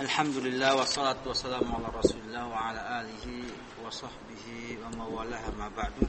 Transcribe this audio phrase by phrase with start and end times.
[0.00, 3.44] Alhamdulillah wassalatu wassalamu ala Rasulillah wa ala alihi
[3.84, 6.08] wa sahbihi wa mawalaha ma ba'du.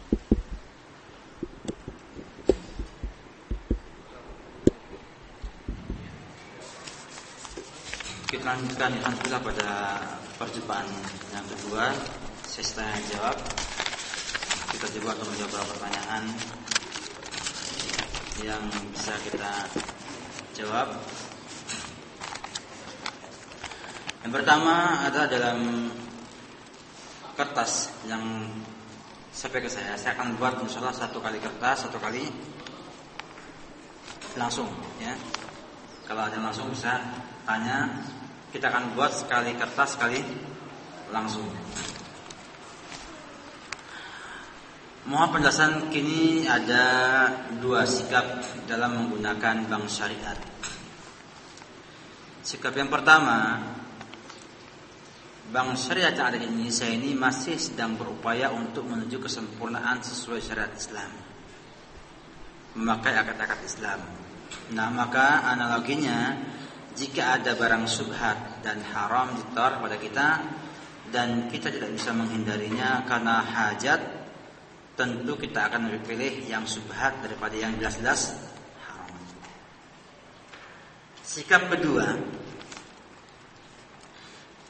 [8.32, 9.70] Kita lanjutkan Alhamdulillah pada
[10.40, 10.88] perjumpaan
[11.36, 11.92] yang kedua
[12.48, 13.36] Sesi tanya jawab
[14.72, 16.24] Kita coba untuk menjawab beberapa pertanyaan
[18.40, 18.64] Yang
[18.96, 19.52] bisa kita
[20.56, 20.96] jawab
[24.22, 25.90] Yang pertama adalah dalam
[27.34, 28.46] kertas yang
[29.34, 29.98] sampai ke saya.
[29.98, 32.30] Saya akan buat misalnya satu kali kertas, satu kali
[34.38, 34.70] langsung,
[35.02, 35.18] ya.
[36.06, 37.02] Kalau ada langsung bisa
[37.50, 37.90] tanya.
[38.52, 40.20] Kita akan buat sekali kertas, sekali
[41.10, 41.48] langsung.
[45.08, 46.86] Mohon penjelasan kini ada
[47.58, 50.38] dua sikap dalam menggunakan bank syariat.
[52.46, 53.58] Sikap yang pertama
[55.52, 60.72] Bank syariat yang ada di Indonesia ini masih sedang berupaya untuk menuju kesempurnaan sesuai syariat
[60.72, 61.12] Islam.
[62.80, 64.00] Memakai akad-akad Islam.
[64.72, 66.40] Nah, maka analoginya
[66.96, 70.40] jika ada barang subhat dan haram ditor pada kita
[71.12, 74.00] dan kita tidak bisa menghindarinya karena hajat,
[74.96, 78.40] tentu kita akan lebih pilih yang subhat daripada yang jelas-jelas
[78.88, 79.12] haram.
[81.28, 82.40] Sikap kedua,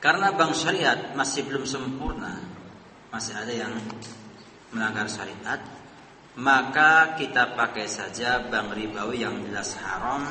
[0.01, 2.41] karena bank syariat masih belum sempurna,
[3.13, 3.69] masih ada yang
[4.73, 5.61] melanggar syariat,
[6.41, 10.25] maka kita pakai saja bank ribawi yang jelas haram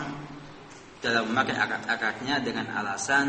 [0.99, 3.29] dalam memakai akad-akadnya dengan alasan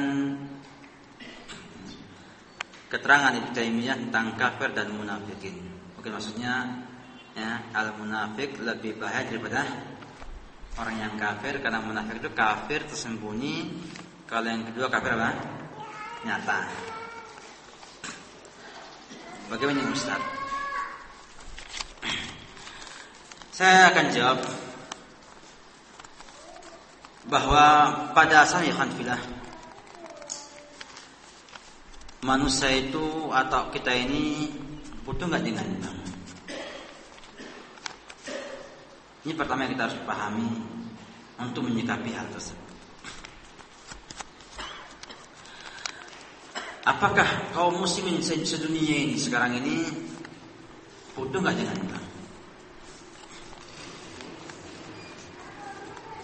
[2.89, 5.62] keterangan Ibnu Taimiyah tentang kafir dan munafikin.
[5.94, 6.84] Mungkin maksudnya
[7.38, 9.62] ya, al munafik lebih bahaya daripada
[10.81, 13.78] orang yang kafir karena munafik itu kafir tersembunyi.
[14.25, 15.61] Kalau yang kedua kafir apa?
[16.25, 16.59] Nyata.
[19.50, 20.22] Bagaimana Ustaz?
[23.51, 24.40] Saya akan jawab
[27.29, 27.66] bahwa
[28.16, 29.22] pada asalnya khanfilah
[32.25, 34.50] manusia itu atau kita ini
[35.03, 35.67] butuh nggak dengan?
[39.22, 40.50] Ini pertama yang kita harus pahami
[41.38, 42.60] untuk menyikapi hal tersebut.
[46.81, 49.86] Apakah kaum muslimin sedunia ini sekarang ini
[51.14, 51.78] butuh nggak dengan?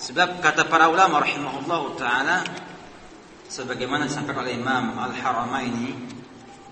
[0.02, 2.38] Sebab kata para ulama rahimahullah taala
[3.52, 5.94] sebagaimana disampaikan oleh Imam Al-Haramaini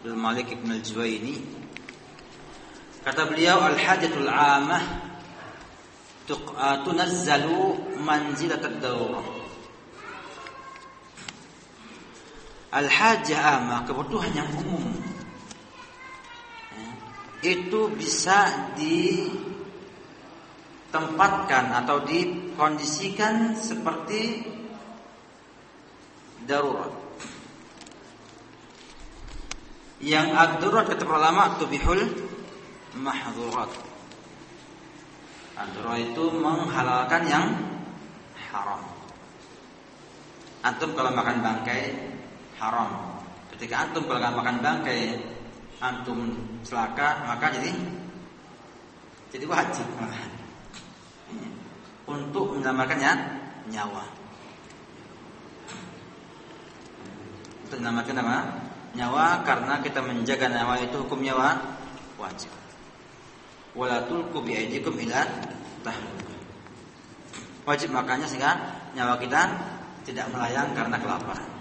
[0.05, 1.35] Al Malik Ibn Al-Juwaini
[3.05, 4.81] kata beliau al-hajatul amah
[6.81, 9.34] tunazzalu manzilat ad-dawrah
[12.75, 14.83] Al-hajah amah, kebutuhan yang umum.
[17.39, 18.67] Itu bisa
[20.91, 24.43] ditempatkan atau dikondisikan seperti
[26.43, 26.91] darurat.
[30.03, 32.03] Yang ad-darurat kata ulama tubihul
[32.99, 33.71] mahdhurat.
[35.55, 37.55] Ad-darurat itu menghalalkan yang
[38.51, 38.83] haram.
[40.59, 42.14] Antum kalau makan bangkai
[42.65, 42.89] haram.
[43.55, 45.21] Ketika antum kalau makan bangkai,
[45.79, 46.33] antum
[46.65, 47.71] celaka, maka jadi
[49.29, 49.87] jadi wajib
[52.15, 53.11] untuk menyelamatkannya
[53.69, 54.03] nyawa.
[57.65, 58.37] Untuk menyelamatkan apa?
[58.95, 61.59] Nyawa karena kita menjaga nyawa itu hukum nyawa
[62.15, 62.51] wajib.
[63.75, 65.27] Wala tulqu biaidikum ila
[67.65, 68.55] Wajib makanya sehingga
[68.93, 69.41] nyawa kita
[70.05, 71.54] tidak melayang karena kelaparan.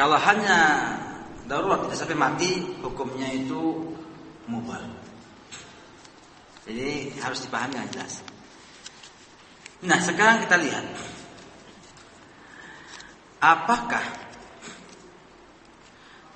[0.00, 0.58] Kalau hanya
[1.44, 3.92] darurat tidak sampai mati, hukumnya itu
[4.48, 4.80] mubal.
[6.64, 8.24] Jadi harus dipahami dengan jelas.
[9.84, 10.88] Nah, sekarang kita lihat
[13.44, 14.04] apakah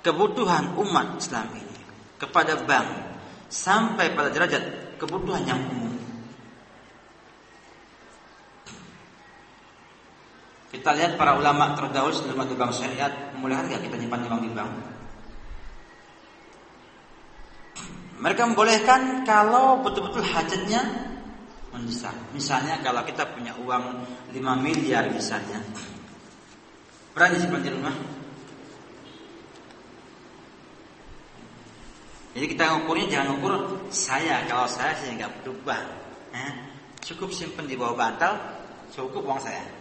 [0.05, 1.77] kebutuhan umat Islam ini
[2.21, 3.17] kepada bank
[3.49, 5.84] sampai pada derajat kebutuhan yang umum
[10.75, 14.51] Kita lihat para ulama terdahulu sebelum ada bank syariat, mulai nggak kita nyimpan uang di
[14.51, 14.71] bank?
[18.19, 20.83] Mereka membolehkan kalau betul-betul hajatnya
[21.71, 22.11] mendesak.
[22.35, 24.03] Misalnya kalau kita punya uang
[24.35, 25.63] 5 miliar misalnya.
[27.15, 27.95] Berani simpan di rumah?
[32.35, 33.53] Jadi kita ngukurnya jangan ukur
[33.95, 34.43] saya.
[34.43, 35.79] Kalau saya sih nggak berubah.
[36.35, 36.51] Eh,
[36.99, 38.35] cukup simpan di bawah bantal,
[38.91, 39.74] cukup uang saya.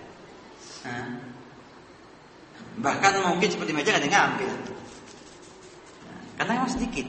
[2.74, 4.50] Bahkan mungkin seperti meja ada yang ngambil.
[4.50, 7.06] Nah, karena memang sedikit.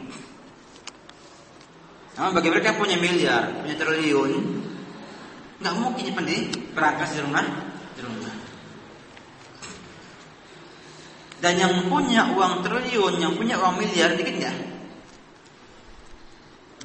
[2.15, 4.31] Namun bagi mereka yang punya miliar, punya triliun,
[5.59, 6.37] nggak mungkin nyimpan di
[6.71, 7.43] perangkas di rumah,
[7.97, 8.33] di rumah.
[11.43, 14.55] Dan yang punya uang triliun, yang punya uang miliar, dikit nggak?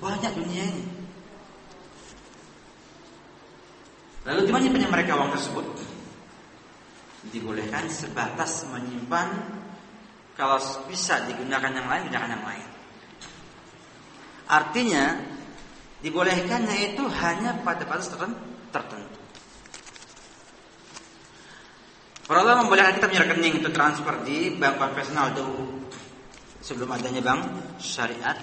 [0.02, 0.84] Banyak dunia ini.
[4.26, 5.89] Lalu di mana punya mereka uang tersebut?
[7.28, 9.28] Dibolehkan sebatas menyimpan
[10.40, 10.56] kalau
[10.88, 12.66] bisa digunakan yang lain, gunakan yang lain.
[14.48, 15.04] Artinya
[16.00, 18.08] dibolehkannya itu hanya pada batas
[18.72, 19.20] tertentu.
[22.30, 25.82] Ulama membolehkan kita punya rekening untuk transfer di bank konvensional dulu
[26.62, 27.42] sebelum adanya bank
[27.82, 28.38] syariat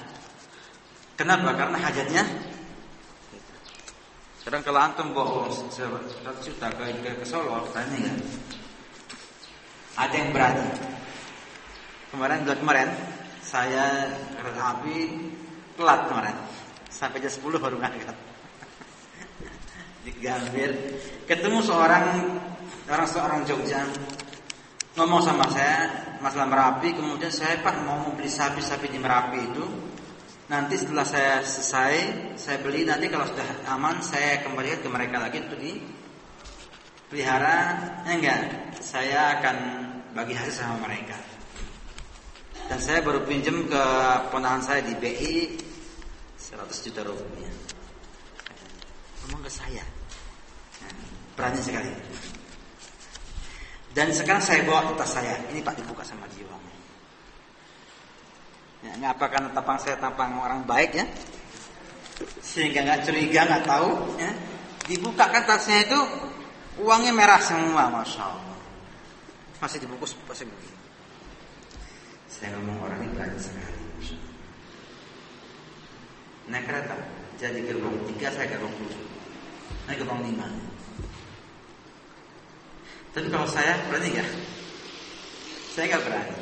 [1.16, 1.56] Kenapa?
[1.56, 2.24] Karena hajatnya
[4.44, 5.72] Sekarang kalau antum bawa 100
[6.44, 8.14] juta ke, ke, Solo, tanya ya.
[9.98, 10.66] Ada yang berani.
[12.14, 12.90] Kemarin bulan kemarin
[13.42, 14.98] saya kereta api
[15.74, 16.38] telat kemarin.
[16.88, 18.18] Sampai jam 10 baru berangkat.
[20.06, 20.72] Di Gambir
[21.26, 22.06] ketemu seorang
[22.88, 23.84] orang seorang Jogja
[24.96, 25.92] ngomong sama saya
[26.24, 29.66] masalah Merapi, kemudian saya Pak mau beli sapi-sapi di Merapi itu
[30.48, 31.94] Nanti setelah saya selesai,
[32.40, 32.88] saya beli.
[32.88, 37.60] Nanti kalau sudah aman, saya kembalikan ke mereka lagi untuk dipelihara.
[38.08, 39.87] Ya enggak, saya akan
[40.18, 41.14] bagi hasil sama mereka.
[42.66, 43.84] Dan saya baru pinjam ke
[44.34, 45.54] ponakan saya di BI
[46.42, 46.58] 100
[46.90, 47.54] juta rupiah.
[49.22, 49.86] Ngomong ke saya.
[50.82, 50.94] Nah,
[51.38, 51.94] berani sekali.
[53.94, 55.38] Dan sekarang saya bawa ke tas saya.
[55.54, 56.50] Ini Pak dibuka sama dia
[58.78, 61.06] Ya, ini apa karena tampang saya tampang orang baik ya?
[62.46, 63.90] Sehingga nggak curiga, nggak tahu.
[64.22, 64.32] Ya.
[64.86, 66.00] Dibukakan tasnya itu
[66.78, 68.47] uangnya merah semua, masya Allah.
[69.58, 70.78] Masih dibungkus masih begini.
[72.30, 73.82] Saya ngomong orang ini berani sekali.
[76.48, 76.96] Naik kereta,
[77.42, 79.04] jadi gerbong tiga, saya gerbong tujuh.
[79.90, 80.48] Naik gerbong lima.
[83.12, 84.30] Tapi kalau saya berani nggak?
[85.74, 86.36] Saya nggak berani.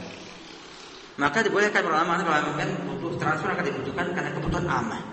[1.15, 5.03] Maka dibolehkan ulama mengatakan butuh transfer akan dibutuhkan karena kebutuhan aman.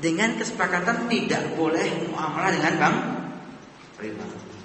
[0.00, 2.96] Dengan kesepakatan tidak boleh muamalah dengan bank
[4.00, 4.55] riba.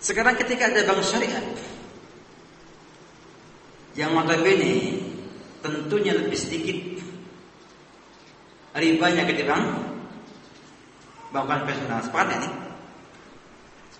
[0.00, 1.44] Sekarang ketika ada bank syariat
[3.92, 4.96] yang notabene
[5.60, 7.04] tentunya lebih sedikit
[8.72, 9.64] ribanya ketimbang
[11.36, 12.00] bank konvensional.
[12.00, 12.52] Sepakat ya nih?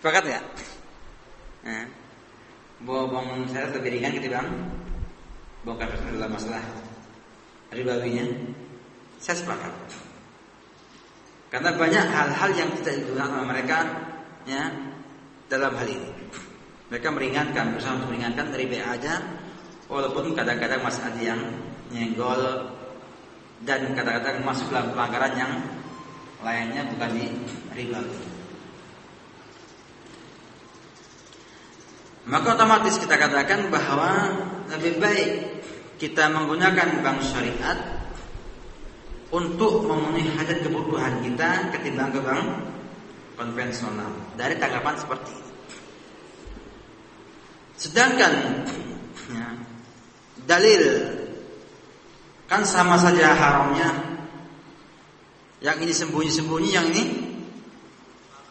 [0.00, 0.40] Sepakat ya?
[1.68, 1.84] Nah,
[2.80, 3.20] bahwa
[3.52, 4.48] saya lebih ringan ketimbang
[5.68, 6.64] bongkar pasar dalam masalah
[7.76, 8.24] ribawinya.
[9.20, 9.74] Saya sepakat.
[11.52, 13.78] Karena banyak hal-hal yang tidak digunakan oleh mereka
[14.48, 14.89] ya
[15.50, 16.10] dalam hal ini.
[16.94, 19.14] Mereka meringankan, berusaha untuk meringankan dari BA aja
[19.90, 21.40] walaupun kadang-kadang masih ada yang
[21.90, 22.70] nyenggol
[23.66, 25.52] dan kadang-kadang masuk dalam pelanggaran yang
[26.40, 27.26] lainnya bukan di
[27.74, 28.18] ribawi.
[32.30, 34.30] Maka otomatis kita katakan bahwa
[34.70, 35.30] lebih baik
[35.98, 37.78] kita menggunakan bank syariat
[39.34, 42.46] untuk memenuhi hajat kebutuhan kita ketimbang ke bank
[43.34, 44.10] konvensional.
[44.36, 45.49] Dari tanggapan seperti ini.
[47.80, 48.60] Sedangkan
[49.32, 49.56] ya,
[50.44, 50.82] dalil
[52.44, 54.20] kan sama saja haramnya.
[55.64, 57.04] Yang ini sembunyi-sembunyi, yang ini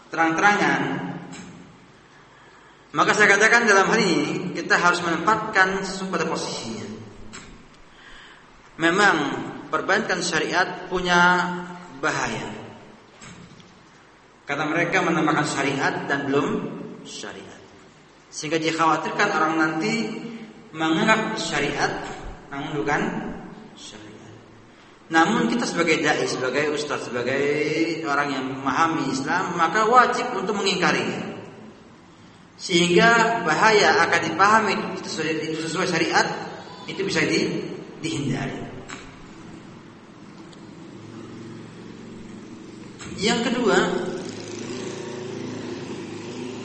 [0.10, 0.82] terang-terangan.
[2.90, 6.90] Maka saya katakan dalam hal ini kita harus menempatkan pada posisinya.
[8.82, 9.16] Memang
[9.70, 11.22] perbankan syariat punya
[12.02, 12.50] bahaya.
[14.50, 16.48] Karena mereka menambahkan syariat dan belum
[17.06, 17.59] syariat.
[18.30, 19.94] Sehingga dikhawatirkan orang nanti
[20.74, 22.06] menganggap syariat
[22.50, 23.02] namun bukan
[23.78, 24.34] syariat.
[25.10, 27.42] Namun kita sebagai dai, sebagai ustaz, sebagai
[28.06, 31.30] orang yang memahami Islam, maka wajib untuk mengingkarinya
[32.60, 36.28] sehingga bahaya akan dipahami itu sesuai, itu sesuai syariat
[36.92, 37.72] itu bisa di,
[38.04, 38.60] dihindari.
[43.16, 43.78] Yang kedua,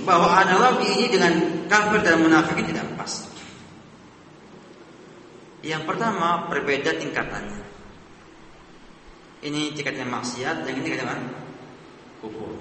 [0.04, 1.32] bahwa analogi ini dengan
[1.66, 3.24] kafir dan munafik tidak pas.
[5.64, 7.64] Yang pertama, berbeda tingkatannya.
[9.44, 11.20] Ini tingkatnya maksiat, yang ini tingkatnya
[12.20, 12.52] kufur.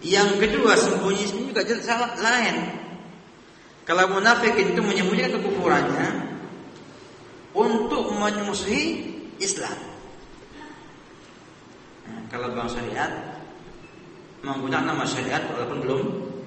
[0.00, 2.56] Yang kedua sembunyi sembunyi juga salah lain.
[3.84, 6.08] Kalau munafik itu menyembunyikan kekufurannya
[7.58, 9.10] untuk menyusuhi
[9.42, 9.90] Islam.
[12.30, 13.10] kalau bank syariat
[14.40, 16.00] menggunakan nama syariat walaupun belum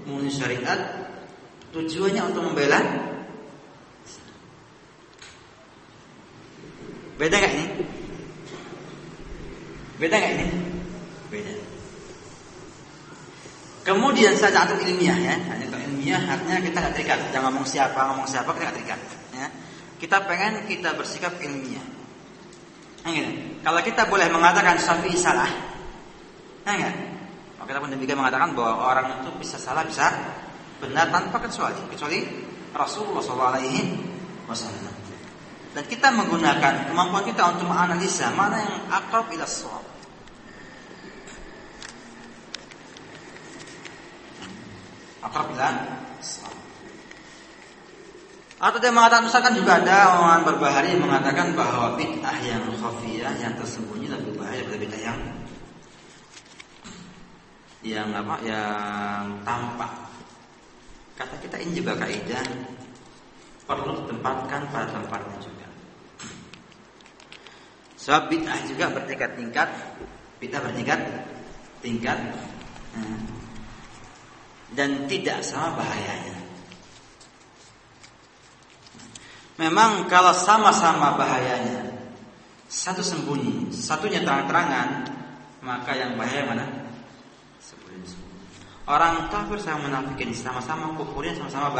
[0.10, 0.80] menggunakan syariat
[1.74, 2.82] tujuannya untuk membela
[7.14, 7.66] Beda nggak ini?
[10.02, 10.46] Beda nggak ini?
[11.30, 11.54] Beda.
[13.84, 17.20] Kemudian saja untuk ilmiah ya, hanya untuk ilmiah artinya kita nggak terikat.
[17.30, 19.00] Jangan ngomong siapa, ngomong siapa kita nggak terikat.
[19.38, 19.48] Ya.
[20.02, 21.86] Kita pengen kita bersikap ilmiah.
[23.04, 23.32] Nah, gitu.
[23.64, 25.52] Kalau kita boleh mengatakan Syafi'i salah,
[26.64, 26.96] nah, enggak?
[27.64, 30.12] Kita pun demikian mengatakan bahwa orang itu bisa salah, bisa
[30.84, 32.20] benar tanpa kecuali, kecuali
[32.76, 34.94] Rasulullah SAW.
[35.74, 39.86] Dan kita menggunakan kemampuan kita untuk menganalisa mana yang akrab ila shawab.
[45.24, 45.70] Akrab ila
[48.64, 53.60] Atau dia mengatakan misalkan juga ada orang berbahari yang mengatakan bahwa bid'ah yang khafiyah yang
[53.60, 55.20] tersembunyi lebih bahaya daripada bid'ah yang
[57.84, 59.92] yang apa yang tampak.
[61.20, 62.42] Kata kita ini juga kaidah
[63.68, 65.68] perlu ditempatkan pada tempatnya juga.
[68.00, 69.70] Sebab bid'ah juga bertingkat-tingkat,
[70.40, 71.00] bid'ah bertingkat
[71.84, 72.20] tingkat
[72.96, 73.20] hmm.
[74.76, 76.40] dan tidak sama bahayanya.
[79.60, 81.94] Memang kalau sama-sama bahayanya,
[82.66, 85.06] satu sembunyi, satunya terang-terangan,
[85.62, 86.83] maka yang bahaya mana?
[88.84, 91.72] Orang kafir sama menafikin sama-sama kufurnya sama-sama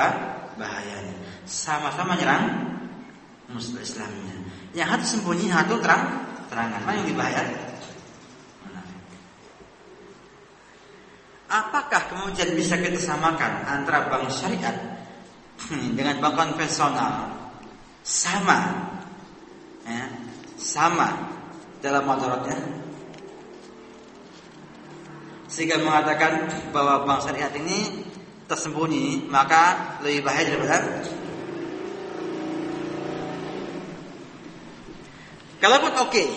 [0.56, 1.16] bahayanya.
[1.44, 2.74] Sama-sama nyerang
[3.52, 4.36] muslim Islamnya.
[4.72, 6.04] Yang hati sembunyi, hati terang,
[6.48, 6.82] terangan.
[6.88, 7.46] Mana yang dibayar?
[11.54, 14.74] Apakah kemudian bisa kita samakan antara bank syariat
[16.00, 17.30] dengan bank konvensional?
[18.04, 18.60] Sama,
[19.86, 20.08] ya,
[20.58, 21.14] sama
[21.80, 22.58] dalam motorotnya.
[25.54, 28.10] Sehingga mengatakan bahwa bank syariat ini
[28.50, 30.78] tersembunyi, maka lebih bahaya daripada
[35.64, 36.28] Kalaupun oke, okay.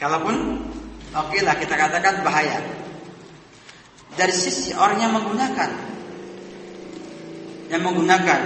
[0.00, 0.36] kalaupun
[1.12, 2.64] oke okay lah kita katakan bahaya.
[4.16, 5.70] Dari sisi orang yang menggunakan,
[7.68, 8.40] yang menggunakan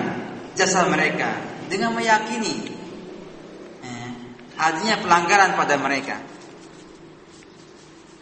[0.59, 1.39] jasa mereka
[1.71, 2.67] dengan meyakini
[3.87, 4.11] eh,
[4.59, 6.19] adanya pelanggaran pada mereka.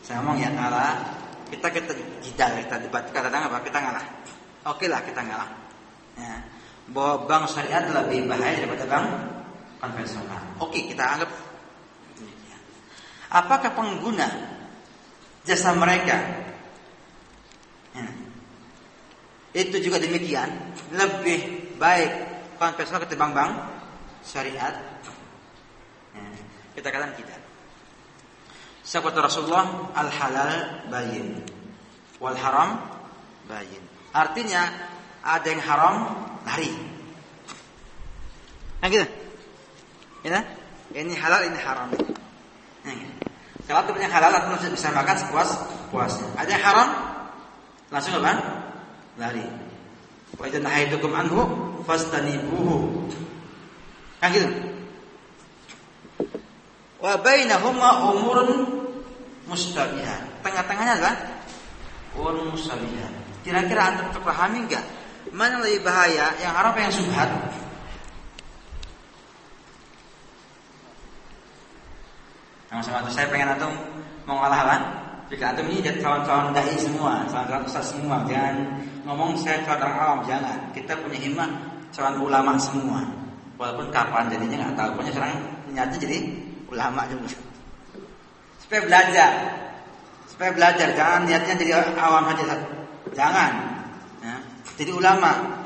[0.05, 1.16] Saya ngomong ya ngalah,
[1.51, 4.07] kita kita tidak kita debat kata apa kita ngalah.
[4.67, 5.51] Oke lah kita ngalah.
[6.19, 6.37] Ya.
[6.91, 9.07] Bahwa bank syariat lebih bahaya daripada bank
[9.83, 10.43] konvensional.
[10.63, 11.31] Oke kita anggap
[13.27, 14.29] Apakah pengguna
[15.43, 16.15] jasa mereka
[17.91, 18.07] ya,
[19.51, 20.47] itu juga demikian
[20.95, 22.11] lebih baik
[22.55, 23.53] konvensional ketimbang bank
[24.23, 24.79] syariat?
[26.15, 26.23] Ya,
[26.79, 27.46] kita katakan tidak.
[28.87, 31.43] Sahabat Rasulullah al halal bayin
[32.23, 32.79] wal haram
[33.51, 33.83] bayin.
[34.15, 34.71] Artinya
[35.27, 35.95] ada yang haram
[36.47, 36.71] lari.
[38.79, 39.07] Nah gitu.
[40.23, 40.43] Ya,
[40.95, 41.91] ini halal ini haram.
[43.67, 45.51] Kalau temannya halal langsung bisa makan sepuas
[45.91, 46.31] puasnya.
[46.39, 46.89] Ada yang haram
[47.91, 48.39] langsung apa?
[49.19, 49.43] Lari.
[50.39, 51.43] Wa idza nahaitukum anhu
[51.83, 53.11] fastanibuhu.
[54.23, 54.49] Kan gitu.
[57.03, 58.76] Wa bainahuma umurun
[59.47, 60.43] mustabihat.
[60.43, 61.15] Tengah-tengahnya adalah
[62.19, 63.13] umurun mustabihat.
[63.47, 64.85] Kira-kira antum terpahami enggak?
[65.31, 66.35] Mana yang lebih bahaya?
[66.39, 67.31] Yang haram yang subhat?
[72.67, 73.73] Sama-sama saya pengen antum
[74.27, 74.81] mau ngalah lah.
[75.31, 79.99] Jika antum ini jadi kawan-kawan dai semua, kawan-kawan ustaz semua, jangan ngomong saya kawan orang
[79.99, 80.59] awam, jangan.
[80.75, 81.51] Kita punya himmah
[81.95, 83.03] kawan ulama semua.
[83.57, 85.35] Walaupun kapan jadinya nggak tahu, pokoknya sekarang
[85.73, 86.19] nyata jadi
[86.69, 87.46] ulama juga.
[88.67, 89.33] Supaya belajar,
[90.27, 92.67] supaya belajar, jangan niatnya jadi awam aja.
[93.15, 93.53] Jangan,
[94.27, 94.37] ya.
[94.75, 95.63] jadi ulama.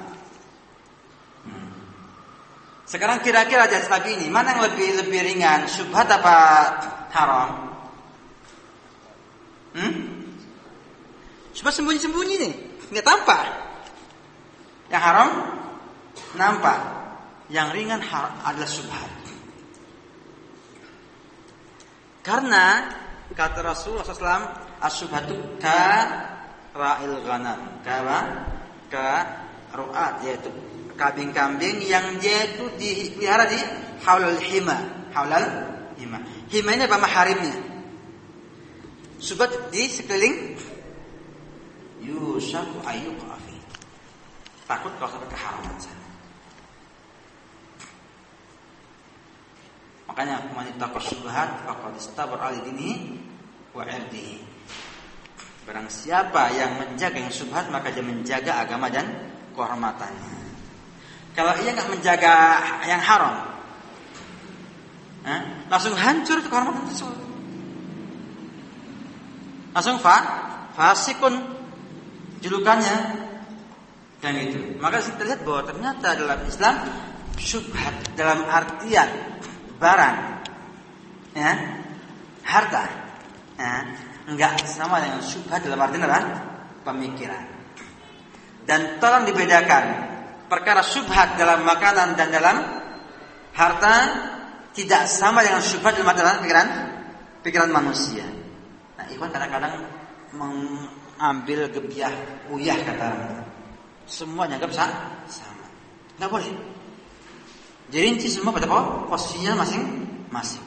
[2.84, 6.36] Sekarang kira-kira jas lagi ini mana yang lebih lebih ringan, syubhat apa
[7.08, 7.50] haram?
[9.72, 9.92] Hmm?
[11.56, 12.52] Syubhat sembunyi-sembunyi nih,
[12.92, 13.42] nggak tampak.
[14.92, 15.28] Yang haram
[16.36, 16.78] nampak.
[17.48, 18.04] Yang ringan
[18.44, 19.19] adalah syubhat.
[22.30, 22.86] Karena
[23.34, 25.82] kata Rasulullah SAW, asyubhatu ka
[26.70, 27.98] ra'il ghanam, ka
[28.86, 29.10] ka
[29.74, 30.46] ru'at yaitu
[30.94, 33.58] kambing-kambing yang dia itu dipelihara di
[34.06, 34.78] haulal hima,
[35.10, 35.42] haulal
[35.98, 36.22] hima.
[36.54, 37.54] Hima ini apa maharimnya?
[39.18, 40.54] Subat di sekeliling
[41.98, 43.58] yusafu ayyuk afi.
[44.70, 45.99] Takut kalau sampai keharaman sana.
[50.10, 53.14] Makanya man ittaqa syubhat faqad istabara ali dinihi
[53.70, 54.42] wa irdihi.
[55.62, 59.06] Barang siapa yang menjaga yang subhat maka dia menjaga agama dan
[59.54, 60.34] kehormatannya.
[61.30, 62.34] Kalau ia nggak menjaga
[62.90, 63.54] yang haram,
[65.30, 65.40] eh,
[65.70, 67.18] langsung hancur kehormatan tersebut.
[69.70, 70.16] Langsung fa,
[70.74, 71.38] fasikun
[72.42, 72.96] julukannya
[74.18, 74.74] dan itu.
[74.82, 76.74] Maka kita lihat bahwa ternyata dalam Islam
[77.38, 79.38] syubhat dalam artian
[79.80, 80.16] barang,
[81.34, 81.52] ya,
[82.44, 82.84] harta,
[83.56, 83.72] ya,
[84.28, 86.20] enggak sama dengan syubhat dalam artian apa?
[86.84, 87.44] Pemikiran.
[88.68, 89.84] Dan tolong dibedakan
[90.46, 92.56] perkara syubhat dalam makanan dan dalam
[93.56, 93.94] harta
[94.76, 96.68] tidak sama dengan syubhat dalam dalam pikiran
[97.40, 98.22] pikiran manusia.
[99.00, 99.80] Nah, ikhwan kadang-kadang
[100.36, 102.12] mengambil gebiah
[102.52, 103.42] uyah kata orang.
[104.06, 105.66] Semuanya anggap sama.
[106.18, 106.52] Nggak boleh.
[107.90, 108.70] Jadi semua pada
[109.10, 110.62] posisinya masing-masing.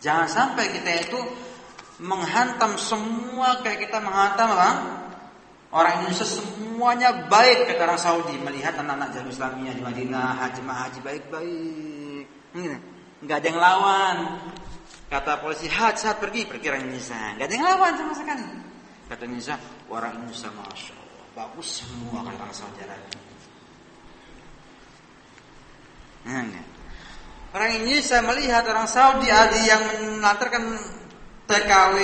[0.00, 1.20] Jangan sampai kita itu
[2.00, 4.70] menghantam semua kayak kita menghantam apa?
[5.70, 10.98] Orang Indonesia semuanya baik kata orang Saudi melihat anak-anak jalur Islamiyah di Madinah haji haji
[11.04, 12.24] baik-baik.
[13.22, 14.16] Enggak ada yang lawan.
[15.06, 17.38] Kata polisi haji saat pergi pergi orang Indonesia.
[17.38, 18.46] Enggak ada yang lawan sama sekali.
[19.06, 23.29] Kata Indonesia orang Indonesia masya Allah bagus semua kata orang Saudi Arabia.
[26.26, 26.44] Nah,
[27.56, 29.82] orang Indonesia melihat orang Saudi ada yang
[30.20, 30.76] mengantarkan
[31.50, 31.96] TKW,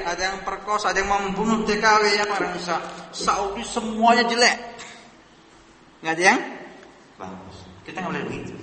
[0.00, 2.80] ada yang perkosa, ada yang membunuh TKW ya para Indonesia.
[3.12, 4.56] Saudi semuanya jelek.
[6.00, 6.40] Nggak ada yang
[7.20, 7.56] bagus.
[7.84, 8.54] Kita nggak boleh begitu.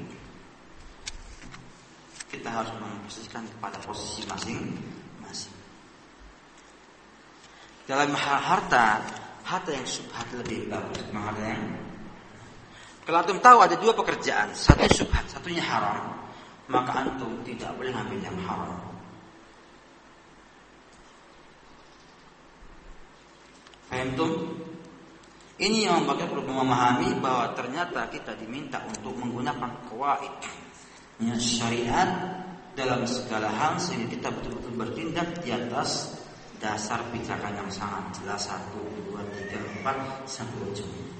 [2.32, 5.54] Kita harus memposisikan pada posisi masing-masing.
[7.86, 9.04] Dalam harta,
[9.44, 11.91] harta yang subhat lebih bagus harta yang
[13.02, 16.14] kalau antum tahu ada dua pekerjaan, satu subhat, satunya haram,
[16.70, 18.78] maka antum tidak boleh ngambil yang haram.
[23.92, 24.32] Antum
[25.62, 30.34] ini yang membuat perlu memahami bahwa ternyata kita diminta untuk menggunakan kawaid
[31.38, 32.10] syariat
[32.74, 36.18] dalam segala hal sehingga kita betul-betul bertindak di atas
[36.58, 41.11] dasar pijakan yang sangat jelas satu dua tiga empat sampai ujung.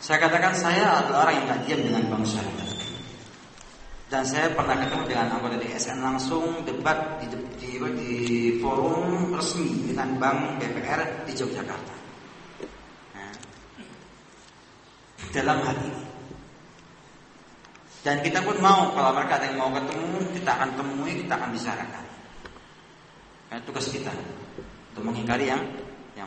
[0.00, 2.68] Saya katakan saya adalah orang yang tak diam dengan bangsa syariat.
[4.10, 8.12] Dan saya pernah ketemu dengan anggota DSN langsung debat di, di, di
[8.58, 11.94] forum resmi dengan Bank BPR di Yogyakarta.
[13.14, 13.32] Nah,
[15.30, 16.02] dalam hal ini.
[18.00, 21.50] Dan kita pun mau kalau mereka ada yang mau ketemu, kita akan temui, kita akan
[21.52, 22.04] bicarakan.
[23.52, 24.10] Karena tugas kita
[24.90, 25.60] untuk mengingkari yang
[26.16, 26.26] yang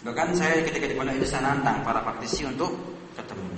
[0.00, 2.72] Bahkan saya ketika di pondok itu saya nantang para praktisi untuk
[3.12, 3.52] ketemu.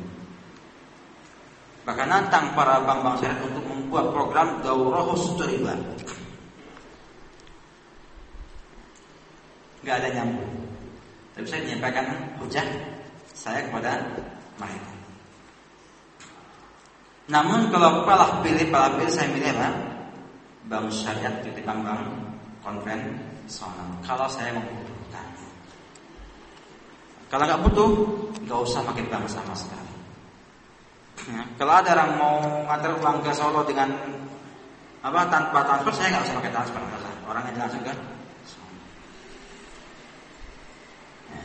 [1.87, 5.07] Bahkan nantang para bank-bank syariah untuk membuat program daurah
[5.47, 5.75] riba.
[9.83, 10.51] Gak ada nyambung.
[11.35, 12.07] Tapi saya menyampaikan
[12.39, 12.67] hujah
[13.35, 13.99] saya kepada
[14.59, 14.93] mereka.
[17.31, 19.71] Namun kalau kalah pilih kalah pilih saya milih apa?
[20.67, 22.03] Bank syariah ketimbang bank
[22.63, 23.91] konvensional.
[24.07, 24.82] Kalau saya membutuhkan.
[27.33, 27.89] Kalau nggak butuh,
[28.45, 29.93] nggak usah pakai bank sama sekali.
[31.33, 31.41] Ya.
[31.57, 32.37] Kalau ada orang mau
[32.69, 33.89] ngantar uang ke Solo dengan
[35.01, 36.81] apa tanpa transfer, saya nggak usah pakai transfer,
[37.25, 37.97] orangnya langsung kan.
[41.33, 41.43] Ya.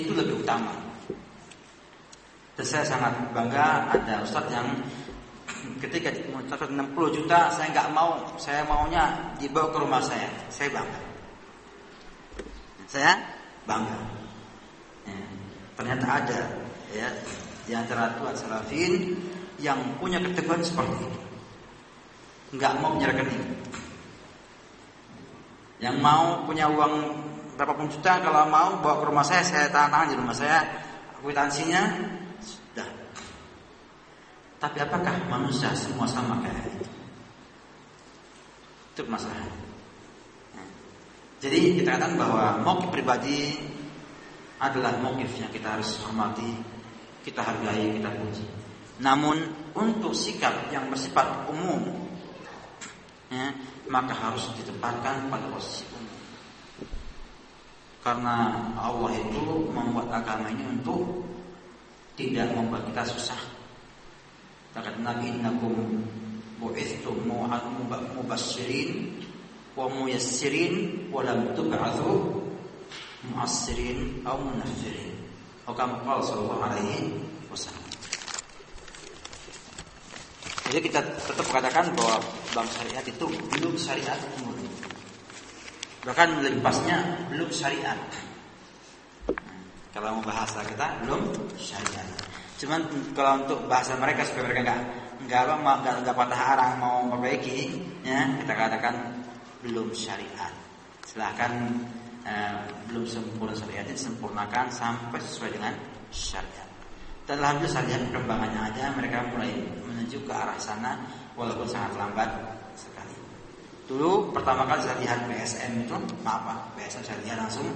[0.00, 0.72] Itu lebih utama.
[2.56, 4.72] Dan saya sangat bangga ada ustadz yang
[5.84, 10.32] ketika mencatat 60 juta saya nggak mau, saya maunya dibawa ke rumah saya.
[10.48, 11.00] Saya bangga.
[12.88, 13.12] Saya
[13.68, 14.15] bangga.
[15.76, 15.84] Ya.
[15.84, 16.40] Ternyata ada
[16.88, 17.08] ya
[17.68, 19.12] di antara tuan salafin
[19.60, 21.20] yang punya keteguhan seperti itu.
[22.56, 23.48] Enggak mau menyerahkan ini.
[25.76, 26.94] Yang mau punya uang
[27.60, 30.64] berapapun juta kalau mau bawa ke rumah saya, saya tahan tangan di rumah saya,
[31.20, 31.82] kwitansinya
[32.40, 32.88] sudah.
[34.56, 36.88] Tapi apakah manusia semua sama kayak itu?
[38.96, 39.44] Itu masalah.
[41.44, 43.60] Jadi kita katakan bahwa mokif pribadi
[44.56, 46.76] adalah mokif yang kita harus hormati
[47.26, 48.46] kita hargai, kita puji.
[49.02, 49.42] Namun
[49.74, 52.06] untuk sikap yang bersifat umum,
[53.34, 53.50] ya,
[53.90, 56.14] maka harus ditempatkan pada posisi umum.
[58.06, 61.26] Karena Allah itu membuat agama ini untuk
[62.14, 63.42] tidak membuat kita susah.
[64.78, 66.06] Nabi innakum
[66.62, 67.26] bu'ithtum
[68.14, 69.18] mubassirin
[69.74, 72.45] wa muyassirin wa lam tub'athu
[73.32, 75.14] mu'assirin atau munaffirin.
[75.66, 77.10] Hukam Qal Sallallahu Alaihi
[77.50, 77.86] Wasallam.
[80.66, 82.18] Jadi kita tetap katakan bahwa
[82.54, 84.54] bank syariat itu belum syariat umur.
[86.06, 87.98] Bahkan lebih pasnya belum syariat.
[89.90, 92.06] Kalau mau bahasa kita belum syariat.
[92.62, 92.82] Cuman
[93.14, 94.80] kalau untuk bahasa mereka supaya mereka nggak
[95.26, 97.58] nggak apa nggak nggak patah arang mau memperbaiki,
[98.06, 98.94] ya kita katakan
[99.66, 100.54] belum syariat.
[101.06, 101.52] Silahkan
[102.26, 102.58] eh,
[102.90, 105.72] belum sempurna syariatnya disempurnakan sampai sesuai dengan
[106.10, 106.66] syariat.
[107.26, 109.50] Dan alhamdulillah syariat perkembangannya ada, mereka mulai
[109.86, 110.98] menuju ke arah sana
[111.38, 112.30] walaupun sangat lambat
[112.74, 113.14] sekali.
[113.86, 115.94] Dulu pertama kali saya lihat PSM itu,
[116.26, 117.66] maaf Pak, PSM saya lihat langsung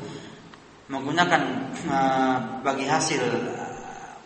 [0.91, 1.43] menggunakan
[1.87, 3.23] uh, bagi hasil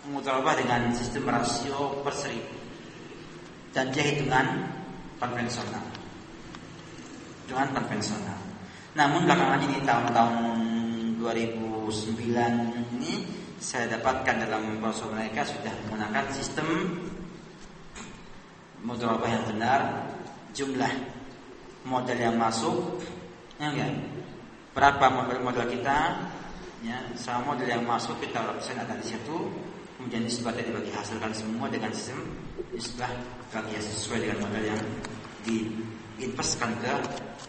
[0.08, 2.56] uh, dengan sistem rasio per seribu
[3.74, 4.70] dan dia hitungan
[5.18, 5.84] konvensional,
[7.44, 8.43] hitungan konvensional.
[8.94, 10.34] Namun belakangan ini tahun-tahun
[11.18, 13.12] 2009 ini
[13.58, 16.68] saya dapatkan dalam proses mereka sudah menggunakan sistem
[18.86, 19.80] mudharabah yang benar,
[20.54, 20.92] jumlah
[21.88, 23.02] model yang masuk,
[23.58, 23.98] ya enggak?
[24.76, 25.98] Berapa model-model kita,
[26.84, 29.50] ya, sama model yang masuk kita ada di situ,
[29.98, 32.20] kemudian nisbatnya dibagi hasilkan semua dengan sistem
[32.70, 33.10] nisbah
[33.50, 34.82] bagi sesuai dengan model yang
[36.18, 36.92] diinvestkan ke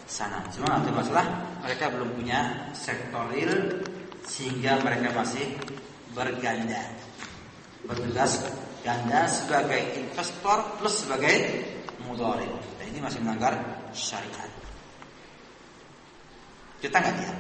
[0.05, 0.41] sana.
[0.53, 1.25] Cuma ada masalah
[1.61, 3.81] mereka belum punya sektor real
[4.25, 5.53] sehingga mereka masih
[6.17, 6.81] berganda
[7.85, 8.41] bertugas
[8.81, 11.35] ganda sebagai investor plus sebagai
[12.05, 12.49] mudharib.
[12.81, 13.53] Dan ini masih melanggar
[13.93, 14.49] syariat.
[16.81, 17.37] Kita nggak lihat.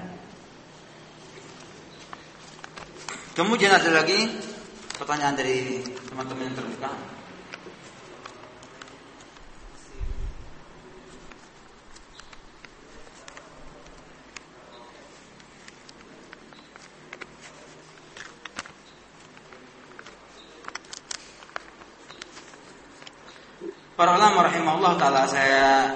[3.35, 4.31] Kemudian ada lagi
[4.95, 7.14] pertanyaan dari teman-teman yang terbuka.
[23.95, 25.87] Para ulama rahimahullah taala saya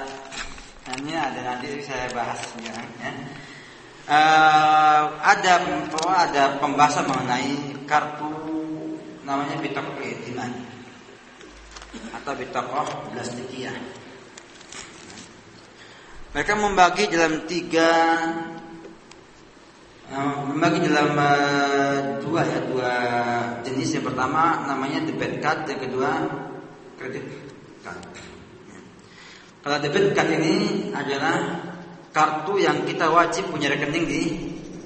[1.03, 2.71] ini ada nanti saya bahas ya.
[4.07, 5.59] Uh, ada
[6.07, 8.31] ada pembahasan mengenai kartu
[9.27, 10.51] namanya bitakoh iman
[12.15, 13.75] atau bitakoh plastikiyah.
[16.31, 17.91] Mereka membagi dalam tiga
[20.07, 22.93] uh, membagi dalam uh, dua ya dua
[23.67, 26.12] jenis yang pertama namanya debit card yang kedua
[26.95, 27.48] kredit
[29.60, 31.60] kalau debit card ini adalah
[32.15, 34.21] kartu yang kita wajib punya rekening di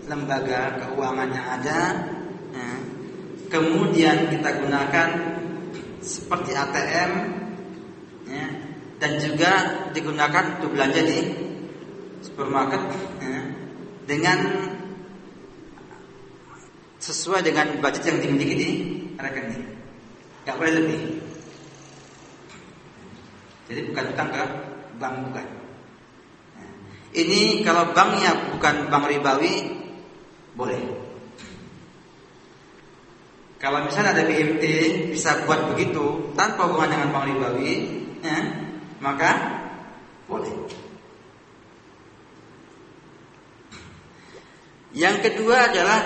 [0.10, 1.80] lembaga keuangan yang ada.
[2.52, 2.70] Ya.
[3.54, 5.08] Kemudian kita gunakan
[6.04, 7.12] seperti ATM
[8.28, 8.48] ya,
[9.00, 9.52] dan juga
[9.94, 11.20] digunakan untuk belanja di
[12.26, 12.82] supermarket
[13.22, 13.39] ya,
[14.10, 14.38] dengan
[16.98, 18.70] sesuai dengan budget yang dimiliki di
[19.22, 19.63] rekening.
[20.44, 21.02] Gak boleh lebih.
[23.67, 24.43] Jadi bukan utang ke
[24.99, 25.47] bank bukan.
[26.60, 26.69] Nah,
[27.15, 29.54] ini kalau banknya bukan bank ribawi
[30.54, 30.82] boleh.
[33.63, 34.63] Kalau misalnya ada BMT
[35.15, 37.73] bisa buat begitu tanpa hubungan dengan bank ribawi,
[38.19, 38.38] ya,
[38.99, 39.32] maka
[40.28, 40.52] boleh.
[44.93, 45.99] Yang kedua adalah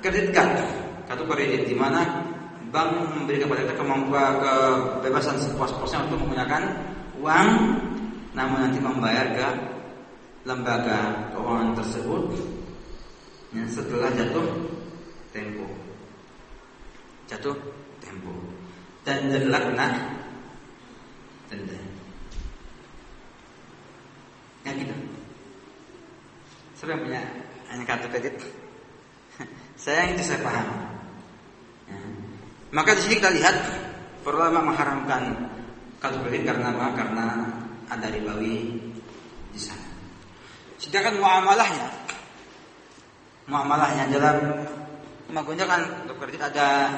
[0.00, 0.56] kredit card,
[1.04, 2.26] kartu kredit di mana
[2.72, 6.62] bank memberikan kepada kita kemampuan kebebasan sepuas-puasnya untuk menggunakan
[7.22, 7.50] uang
[8.34, 9.48] namun nanti membayar ke
[10.42, 12.22] lembaga keuangan tersebut.
[13.52, 14.48] Ya, setelah jatuh
[15.30, 15.66] tempo.
[17.30, 17.54] Jatuh
[18.02, 18.32] tempo.
[19.06, 19.86] Dan kena
[21.52, 21.78] denda.
[24.62, 24.94] Ya gitu.
[26.78, 27.22] Siapa yang punya
[27.70, 28.36] hanya kartu kredit?
[29.82, 30.68] Saya yang itu saya paham.
[31.90, 31.98] Ya.
[32.70, 33.56] maka di sini kita lihat
[34.22, 35.50] pertama mengharamkan
[36.02, 36.86] kalau kredit karena apa?
[36.98, 37.26] Karena
[37.86, 38.74] ada ribawi
[39.54, 39.86] di sana.
[40.82, 41.88] Sedangkan muamalahnya,
[43.46, 44.36] muamalahnya dalam
[45.30, 46.90] menggunakan untuk kredit ada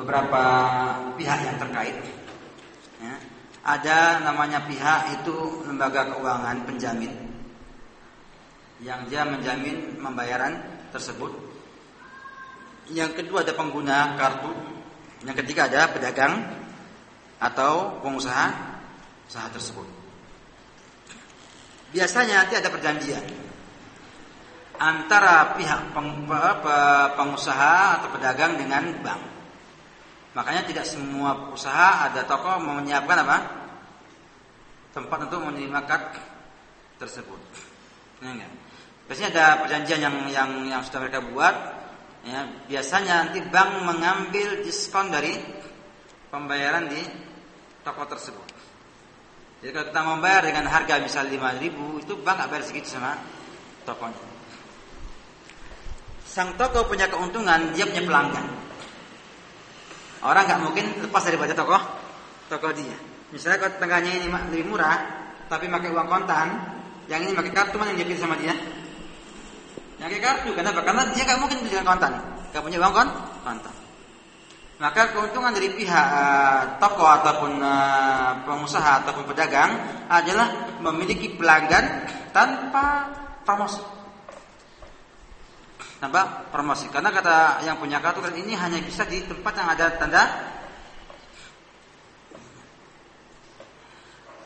[0.00, 0.42] beberapa
[1.20, 1.96] pihak yang terkait.
[2.96, 3.14] Ya.
[3.66, 7.12] Ada namanya pihak itu lembaga keuangan penjamin
[8.80, 10.56] yang dia menjamin pembayaran
[10.96, 11.32] tersebut.
[12.88, 14.52] Yang kedua ada pengguna kartu.
[15.24, 16.64] Yang ketiga ada pedagang
[17.36, 18.76] atau pengusaha
[19.26, 19.88] usaha tersebut.
[21.92, 23.24] Biasanya nanti ada perjanjian
[24.76, 26.28] antara pihak peng,
[27.16, 29.22] pengusaha atau pedagang dengan bank.
[30.36, 33.38] Makanya tidak semua usaha ada toko menyiapkan apa?
[34.92, 36.12] Tempat untuk menerima kad
[37.00, 37.40] tersebut.
[38.20, 38.32] Ya,
[39.08, 41.54] Biasanya ada perjanjian yang yang yang sudah mereka buat.
[42.26, 45.38] Ya, biasanya nanti bank mengambil diskon dari
[46.28, 47.00] pembayaran di
[47.86, 48.46] toko tersebut.
[49.62, 53.14] Jadi kalau kita membayar dengan harga misal 5 ribu itu bank nggak bayar segitu sama
[53.86, 54.18] tokonya.
[56.26, 58.46] Sang toko punya keuntungan, dia punya pelanggan.
[60.26, 61.78] Orang nggak mungkin lepas daripada toko
[62.50, 62.98] toko dia.
[63.30, 64.98] Misalnya kalau tengahnya ini lebih murah,
[65.46, 66.46] tapi pakai uang kontan,
[67.06, 68.54] yang ini pakai kartu mana yang dia sama dia?
[70.02, 70.82] Yang pakai kartu, kenapa?
[70.82, 72.12] Karena dia nggak mungkin beli dengan kontan,
[72.50, 72.94] nggak punya uang
[73.46, 73.74] kontan.
[74.76, 79.72] Maka keuntungan dari pihak uh, toko ataupun uh, pengusaha ataupun pedagang
[80.04, 83.08] adalah memiliki pelanggan tanpa
[83.40, 83.80] promosi.
[85.96, 86.92] Tanpa promosi.
[86.92, 90.24] Karena kata yang punya kartu ini hanya bisa di tempat yang ada tanda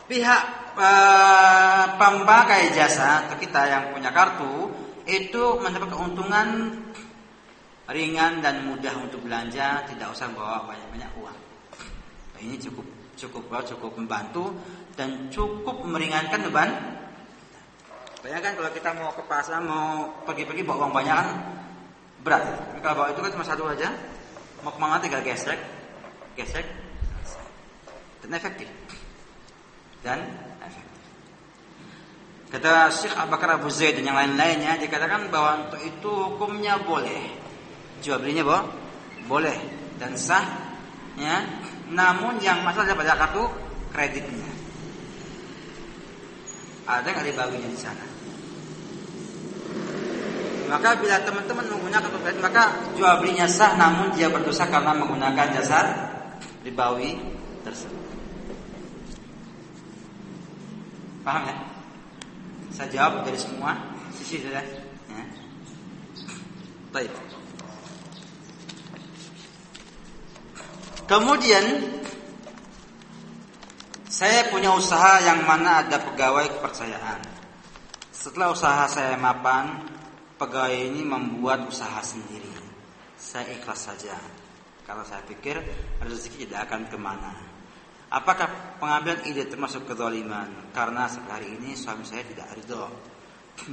[0.07, 0.43] pihak
[0.79, 4.71] uh, pemakai jasa atau kita yang punya kartu
[5.11, 6.47] itu mendapat keuntungan
[7.91, 11.39] ringan dan mudah untuk belanja, tidak usah bawa banyak-banyak uang.
[12.41, 12.87] Ini cukup
[13.19, 14.55] cukup cukup membantu
[14.97, 16.71] dan cukup meringankan beban.
[18.21, 21.29] Bayangkan kalau kita mau ke pasar mau pergi-pergi bawa uang banyak kan
[22.23, 22.43] berat.
[22.47, 23.89] Tapi kalau bawa itu kan cuma satu aja,
[24.63, 25.59] mau ke mana tinggal gesek,
[26.37, 26.65] gesek,
[28.25, 28.69] dan efektif.
[30.01, 30.21] Dan
[30.65, 31.05] efektif.
[32.51, 37.40] Kata Syekh Abu Bakar Abu Zaid dan yang lain-lainnya dikatakan bahwa untuk itu hukumnya boleh
[38.01, 38.63] jual belinya boh,
[39.29, 39.57] boleh
[40.01, 40.45] dan sah
[41.17, 41.45] ya.
[41.91, 43.45] Namun yang masalah pada kartu
[43.91, 44.49] kreditnya.
[46.87, 48.07] Ada nggak dibaginya di sana?
[50.71, 55.47] Maka bila teman-teman menggunakan kartu kredit maka jual belinya sah namun dia berdosa karena menggunakan
[55.55, 55.79] jasa
[56.63, 57.19] ribawi
[57.67, 57.99] tersebut.
[61.21, 61.71] Paham ya
[62.81, 63.77] saya jawab dari semua
[64.17, 64.65] sisi sudah
[65.13, 65.25] ya.
[66.97, 67.13] Baik.
[71.11, 71.91] Kemudian
[74.07, 77.19] saya punya usaha yang mana ada pegawai kepercayaan.
[78.15, 79.91] Setelah usaha saya mapan,
[80.39, 82.55] pegawai ini membuat usaha sendiri.
[83.19, 84.15] Saya ikhlas saja.
[84.87, 85.59] Kalau saya pikir
[85.99, 87.35] rezeki tidak akan ke mana.
[88.15, 90.71] Apakah pengambilan ide termasuk kezaliman?
[90.71, 92.87] Karena hari ini suami saya tidak ridho.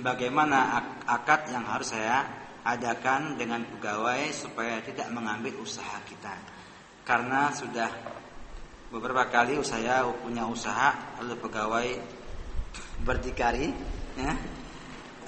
[0.02, 0.74] Bagaimana
[1.06, 2.26] akad yang harus saya
[2.66, 6.57] adakan dengan pegawai supaya tidak mengambil usaha kita?
[7.08, 7.88] Karena sudah
[8.92, 11.88] beberapa kali saya punya usaha oleh pegawai
[13.08, 13.72] berdikari
[14.20, 14.36] ya.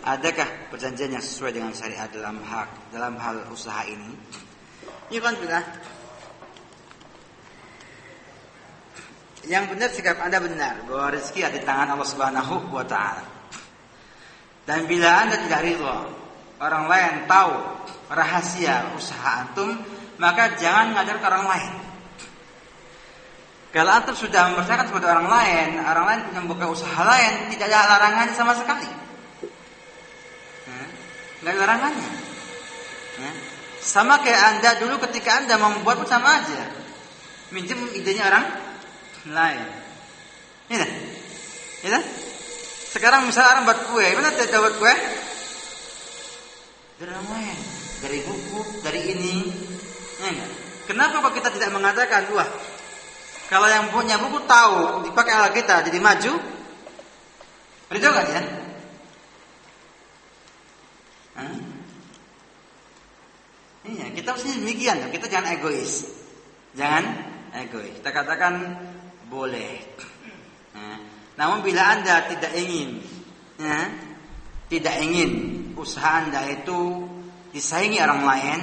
[0.03, 4.11] adakah perjanjian yang sesuai dengan syariat dalam hak dalam hal usaha ini?
[5.07, 5.63] Ya kan sudah
[9.47, 13.23] yang benar sikap anda benar bahwa rezeki ada di tangan Allah Subhanahu wa taala.
[14.67, 15.95] Dan bila anda tidak ridho
[16.59, 17.55] orang lain tahu
[18.11, 21.73] rahasia usaha antum maka jangan ngajar ke orang lain.
[23.69, 27.95] Kalau antum sudah mempercayakan kepada orang lain, orang lain punya buka usaha lain, tidak ada
[27.95, 28.89] larangan sama sekali.
[31.39, 32.11] Tidak ada larangannya.
[33.79, 36.67] Sama kayak anda dulu ketika anda membuat sama aja,
[37.55, 38.45] minjem idenya orang
[39.31, 39.61] lain.
[40.69, 40.87] Ini,
[41.87, 41.99] ya
[42.89, 44.93] Sekarang misalnya orang buat kue, mana tidak buat kue?
[46.99, 47.57] Dari orang lain,
[48.01, 49.35] dari buku, dari ini,
[50.19, 50.45] Ya,
[50.89, 52.49] Kenapa kok kita tidak mengatakan wah
[53.47, 56.33] kalau yang punya buku tahu dipakai alat kita jadi maju?
[57.89, 58.41] Itu kan ya?
[63.89, 65.09] Iya, kita mesti demikian.
[65.09, 66.05] Kita jangan egois.
[66.77, 67.03] Jangan
[67.57, 67.97] egois.
[67.97, 68.53] Kita katakan
[69.31, 69.81] boleh.
[70.77, 70.97] Nah,
[71.33, 73.01] namun bila anda tidak ingin,
[73.57, 73.89] ya,
[74.69, 75.31] tidak ingin
[75.73, 77.07] usaha anda itu
[77.49, 78.59] disaingi orang lain,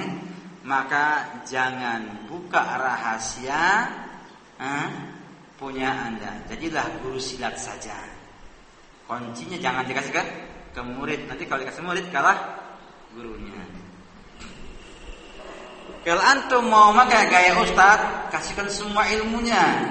[0.67, 3.87] maka jangan buka rahasia
[4.59, 4.87] eh,
[5.55, 6.43] punya anda.
[6.51, 7.95] Jadilah guru silat saja.
[9.07, 10.23] Kuncinya jangan dikasih ke,
[10.75, 11.23] ke murid.
[11.31, 12.35] Nanti kalau dikasih murid kalah
[13.15, 13.63] gurunya.
[16.03, 19.87] Kalau antum mau pakai gaya ustad, kasihkan semua ilmunya.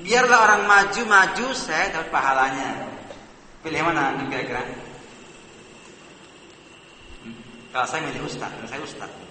[0.00, 2.70] Biarlah orang maju-maju, saya dapat pahalanya.
[3.62, 4.64] Pilih mana kira-kira?
[7.22, 7.36] Hmm.
[7.74, 9.29] Kalau saya milih ustad, saya ustad.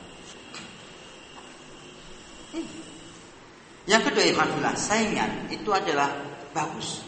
[3.89, 6.13] Yang kedua Ikhwanullah, saingan itu adalah
[6.53, 7.01] bagus.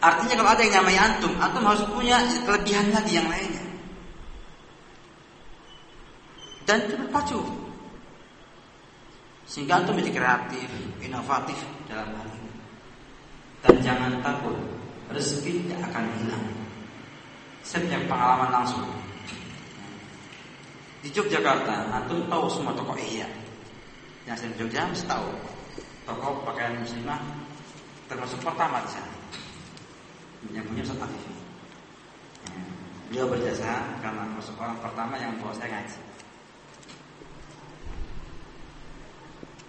[0.00, 2.16] Artinya kalau ada yang namanya antum, antum harus punya
[2.48, 3.64] kelebihan lagi yang lainnya.
[6.64, 7.40] Dan itu berpacu.
[9.44, 10.68] Sehingga antum menjadi kreatif,
[11.04, 11.60] inovatif
[11.92, 12.52] dalam hal ini.
[13.62, 14.56] Dan jangan takut,
[15.12, 16.44] rezeki tidak akan hilang.
[17.62, 18.88] Saya pengalaman langsung.
[21.04, 23.41] Di Yogyakarta, antum tahu semua tokoh iya
[24.26, 25.28] yang saya Jogja tahu
[26.06, 27.18] toko pakaian muslimah
[28.06, 29.12] termasuk pertama di sana
[30.50, 30.98] yang punya Ustaz.
[30.98, 31.30] Ya.
[33.06, 35.98] Beliau berjasa karena masuk orang pertama yang bawa saya ngaji.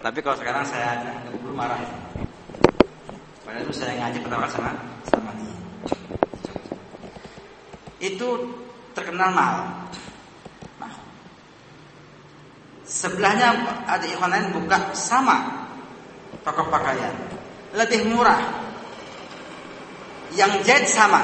[0.02, 1.80] Tapi kalau sekarang saya belum marah.
[3.46, 4.70] Padahal itu saya ngaji pertama sama
[5.08, 5.56] sama dia.
[8.02, 8.28] Itu
[8.92, 9.64] terkenal mahal.
[12.94, 13.58] Sebelahnya
[13.90, 15.66] ada ikhwan lain buka sama
[16.46, 17.10] toko pakaian.
[17.74, 18.38] Lebih murah.
[20.38, 21.22] Yang jahit sama.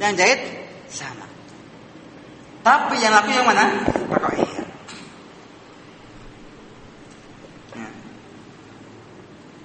[0.00, 0.40] Yang jahit
[0.88, 1.28] sama.
[2.64, 3.84] Tapi yang laku yang mana?
[4.08, 4.66] Pakaian.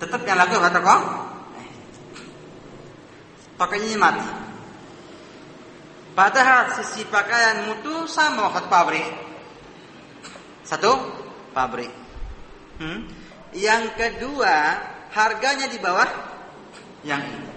[0.04, 1.02] Tetap yang laku kata kok
[3.58, 4.37] pakainya mati.
[6.17, 9.06] Padahal sisi pakaian mutu sama waktu pabrik.
[10.65, 10.97] Satu
[11.53, 11.93] pabrik.
[12.82, 13.06] Hmm?
[13.53, 14.82] Yang kedua
[15.13, 16.10] harganya di bawah
[17.06, 17.53] yang ini.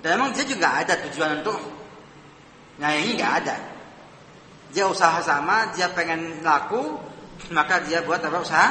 [0.00, 1.60] Dan memang dia juga ada tujuan untuk
[2.80, 3.56] Nah ini nggak ada.
[4.72, 6.96] Dia usaha sama, dia pengen laku,
[7.52, 8.68] maka dia buat apa usaha?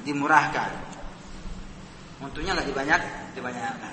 [0.00, 0.72] dimurahkan.
[2.24, 3.00] Untungnya nggak dibanyak,
[3.36, 3.89] dibanyakkan.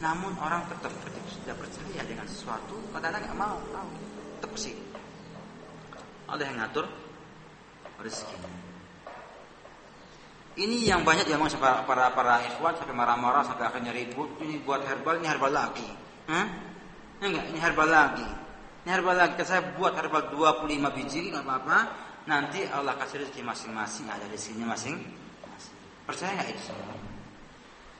[0.00, 3.90] Namun orang tetap tidak percaya dengan sesuatu, kadang-kadang nggak mau, tahu,
[4.36, 4.74] tetap sih.
[6.26, 6.84] Ada yang ngatur
[8.02, 8.36] rezeki.
[10.56, 14.40] Ini yang banyak yang sampai para para ikhwan sampai marah-marah sampai akhirnya ribut.
[14.40, 15.88] Ini buat herbal, ini herbal lagi.
[16.32, 16.46] Hah?
[17.20, 18.28] Enggak, ini herbal lagi.
[18.84, 19.36] Ini herbal lagi.
[19.44, 21.78] Saya buat herbal 25 biji nggak apa-apa
[22.26, 24.98] nanti Allah kasih rezeki masing-masing ada rezekinya masing
[26.06, 26.74] Percaya nggak itu?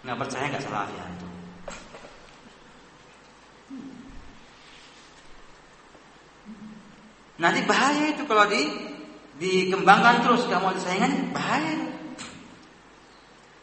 [0.06, 1.26] Nggak percaya nggak salah ya itu.
[7.36, 8.64] Nanti bahaya itu kalau di
[9.36, 11.76] dikembangkan terus nggak mau disaingan bahaya.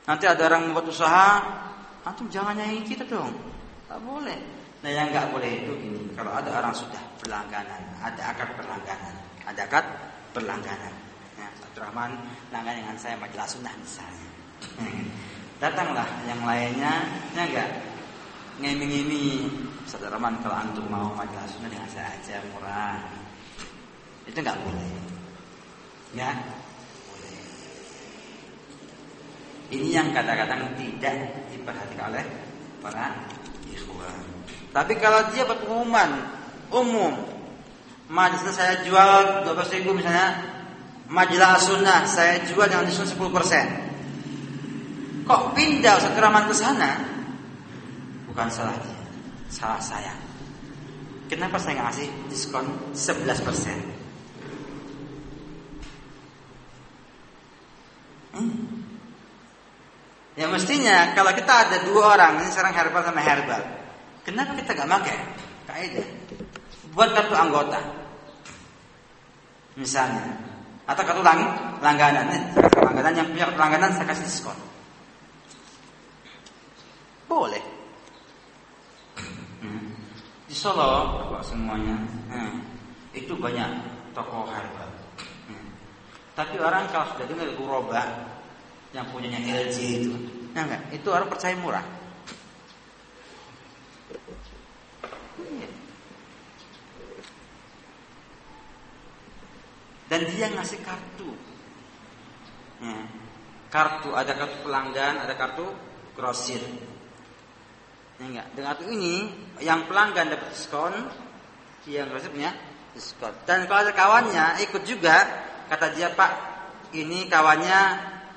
[0.04, 1.40] Nanti ada orang membuat usaha,
[2.04, 3.34] antum jangan nyanyi kita dong,
[3.88, 4.40] nggak boleh.
[4.84, 9.16] Nah yang nggak boleh itu ini kalau ada orang sudah berlangganan, ada akar berlangganan,
[9.48, 9.84] ada akar
[10.36, 10.94] berlangganan.
[11.40, 11.48] Ya,
[11.80, 12.12] Rahman
[12.54, 14.30] langganan dengan saya majalah sunnah misalnya.
[15.64, 17.70] Datanglah yang lainnya, ya enggak
[18.60, 19.50] ngimi-ngimi
[19.88, 23.23] Ustaz Rahman kalau antum mau majalah sunnah dengan saya aja murah.
[24.28, 24.88] Itu enggak boleh.
[26.14, 26.32] Ya,
[27.10, 27.36] boleh.
[29.74, 31.16] Ini yang kadang-kadang tidak
[31.52, 32.26] diperhatikan oleh
[32.84, 33.14] para
[33.72, 34.24] ikhwan.
[34.74, 36.10] Tapi kalau dia berpengumuman
[36.74, 37.14] umum
[38.12, 40.44] Majelis saya jual 12 ribu misalnya
[41.08, 43.66] Majelis sunnah saya jual dengan diskon 10 persen
[45.24, 46.92] Kok pindah Ustaz ke sana?
[48.28, 49.00] Bukan salah dia
[49.48, 50.12] Salah saya
[51.32, 53.93] Kenapa saya nggak kasih diskon 11 persen?
[58.34, 58.54] Hmm?
[60.34, 63.62] Ya mestinya kalau kita ada dua orang ini sekarang herbal sama herbal,
[64.26, 65.18] kenapa kita gak pakai
[65.70, 66.08] kaidah?
[66.98, 67.78] Buat kartu anggota,
[69.78, 70.26] misalnya
[70.90, 71.40] atau kartu lang
[71.80, 74.58] langganan kartu langganan yang punya kartu langganan saya kasih diskon
[77.30, 77.64] boleh
[79.62, 79.90] hmm.
[80.50, 81.98] di Solo semuanya
[82.30, 82.54] hmm.
[83.18, 83.70] itu banyak
[84.14, 84.93] toko herbal.
[86.34, 88.04] Tapi orang kalau sudah dengar Guroba
[88.94, 90.14] yang punyanya LG itu
[90.54, 91.86] nah enggak itu orang percaya murah
[100.14, 101.34] dan dia ngasih kartu.
[102.86, 103.02] Ya.
[103.74, 105.66] Kartu ada kartu pelanggan, ada kartu
[106.14, 106.62] grosir.
[108.22, 108.48] Ya enggak.
[108.54, 110.94] Dengan kartu ini yang pelanggan dapat diskon,
[111.90, 112.54] yang grosir punya
[112.94, 113.34] diskon.
[113.50, 115.26] Dan kalau ada kawannya ikut juga,
[115.74, 116.32] kata dia Pak,
[116.94, 117.80] ini kawannya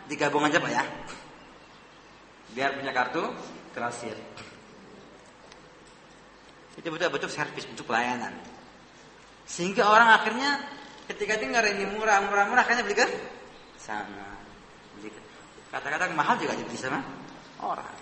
[0.09, 0.85] digabung aja Pak ya.
[2.57, 3.29] Biar punya kartu
[3.77, 4.17] grosir.
[6.81, 8.33] Itu betul-betul servis, bentuk pelayanan.
[9.45, 10.77] Sehingga orang akhirnya
[11.07, 13.07] Ketika dengar ini murah, murah, murah, kayaknya beli ke
[13.79, 14.35] sana.
[14.99, 15.15] Beli
[15.71, 16.99] Kata-kata mahal juga dibeli sama
[17.63, 17.95] orang.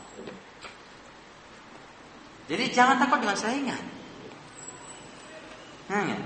[2.48, 3.82] Jadi jangan takut dengan saingan.
[5.92, 6.16] Hmm.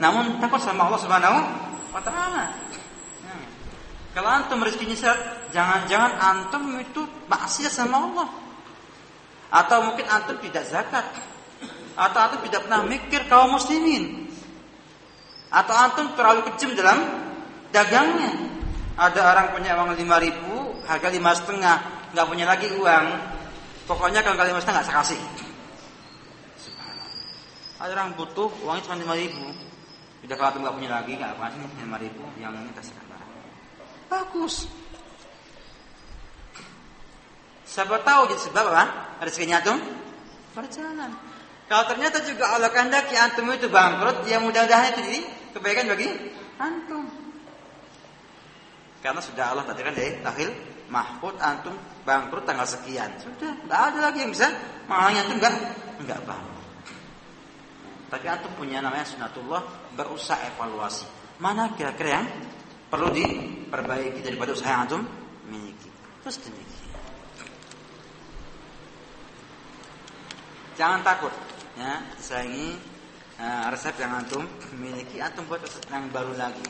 [0.00, 1.38] Namun takut sama Allah Subhanahu
[1.92, 2.52] wa taala.
[3.24, 3.44] Hmm.
[4.16, 5.18] Kalau antum rezekinya sehat,
[5.54, 8.28] jangan-jangan antum itu maksiat sama Allah.
[9.48, 11.06] Atau mungkin antum tidak zakat.
[11.96, 14.28] Atau antum tidak pernah mikir kaum muslimin.
[15.48, 16.98] Atau antum terlalu kejam dalam
[17.72, 18.32] dagangnya.
[18.98, 21.76] Ada orang punya uang lima ribu, harga lima setengah,
[22.10, 23.06] nggak punya lagi uang.
[23.86, 25.20] Pokoknya kalau lima setengah saya kasih.
[27.78, 29.46] Ada orang butuh uangnya cuma lima ribu.
[30.26, 33.30] Udah kalau antum nggak punya lagi, nggak apa sih lima ribu, yang ini kasihkan barang.
[34.10, 34.66] Bagus.
[37.68, 38.84] Siapa tahu jadi sebab apa?
[39.22, 39.78] Rezekinya tuh
[40.56, 41.12] berjalan.
[41.68, 45.20] Kalau ternyata juga Allah kehendaki antum itu bangkrut, ya mudah-mudahan itu jadi
[45.52, 46.08] kebaikan bagi
[46.56, 47.04] antum.
[49.04, 50.50] Karena sudah Allah tadi kan dari tahil
[50.88, 53.12] mahfud antum bangkrut tanggal sekian.
[53.20, 54.48] Sudah, tidak ada lagi yang bisa
[54.88, 55.54] menghalangi antum enggak
[56.00, 56.57] enggak bangkrut.
[58.08, 61.04] Tapi antum punya namanya sunatullah berusaha evaluasi.
[61.38, 62.26] Mana kira-kira yang
[62.88, 65.02] perlu diperbaiki daripada usaha yang antum
[65.48, 65.92] miliki.
[66.24, 66.76] Terus demikian.
[70.78, 71.34] Jangan takut
[71.78, 72.74] ya sayangi
[73.38, 74.42] uh, resep yang antum
[74.74, 76.66] miliki antum buat resep yang baru lagi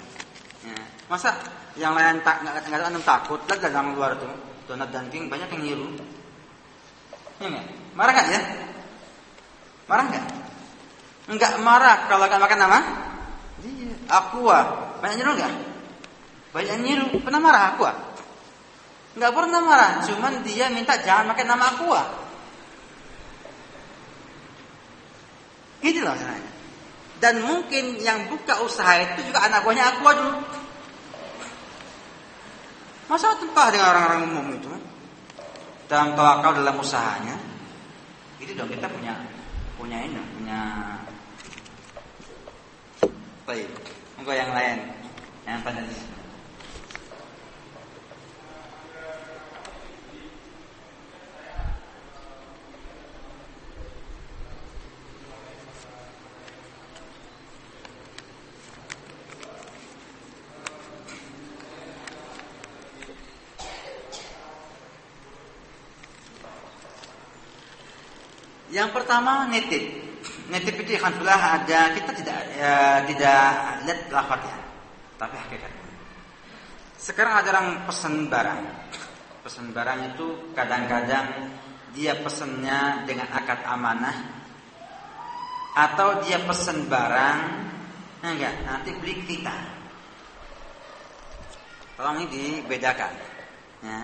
[0.64, 0.76] ya.
[1.09, 1.32] masa
[1.80, 4.28] yang lain tak nggak antum takut lihat dalam luar tuh
[4.68, 5.89] donat dan king banyak yang ngilu
[7.41, 7.66] ya gak?
[7.97, 8.41] marah nggak ya
[9.89, 10.24] marah nggak
[11.29, 12.79] nggak marah kalau nggak makan nama
[13.64, 14.59] iya aqua
[15.05, 15.55] banyak nyiru nggak
[16.57, 17.93] banyak nyiru pernah marah aqua
[19.14, 22.03] nggak pernah marah cuman dia minta jangan makan nama aqua
[25.79, 26.53] Gitu loh caranya.
[27.18, 30.39] Dan mungkin yang buka usaha itu juga anak buahnya aku dulu.
[33.09, 34.70] Masa tempah dengan orang-orang umum itu?
[35.89, 37.35] Dalam tawakal dalam usahanya.
[38.39, 39.18] Itu dong kita punya
[39.79, 40.61] punya ini, punya
[43.49, 43.68] baik.
[44.20, 44.78] Enggak yang lain.
[45.49, 45.82] Yang pada
[68.68, 70.07] Yang pertama nitip.
[70.49, 73.44] Nitip itu alhamdulillah ada kita tidak ya, tidak
[73.84, 74.57] lihat lafaznya,
[75.20, 75.86] tapi hakikatnya.
[76.96, 78.62] Sekarang ada orang pesan barang.
[79.44, 80.26] Pesan barang itu
[80.57, 81.53] kadang-kadang
[81.92, 84.16] dia pesennya dengan akad amanah
[85.76, 87.38] atau dia pesan barang
[88.24, 89.57] enggak nanti beli kita.
[92.01, 93.12] Tolong ini dibedakan.
[93.84, 94.01] Ya.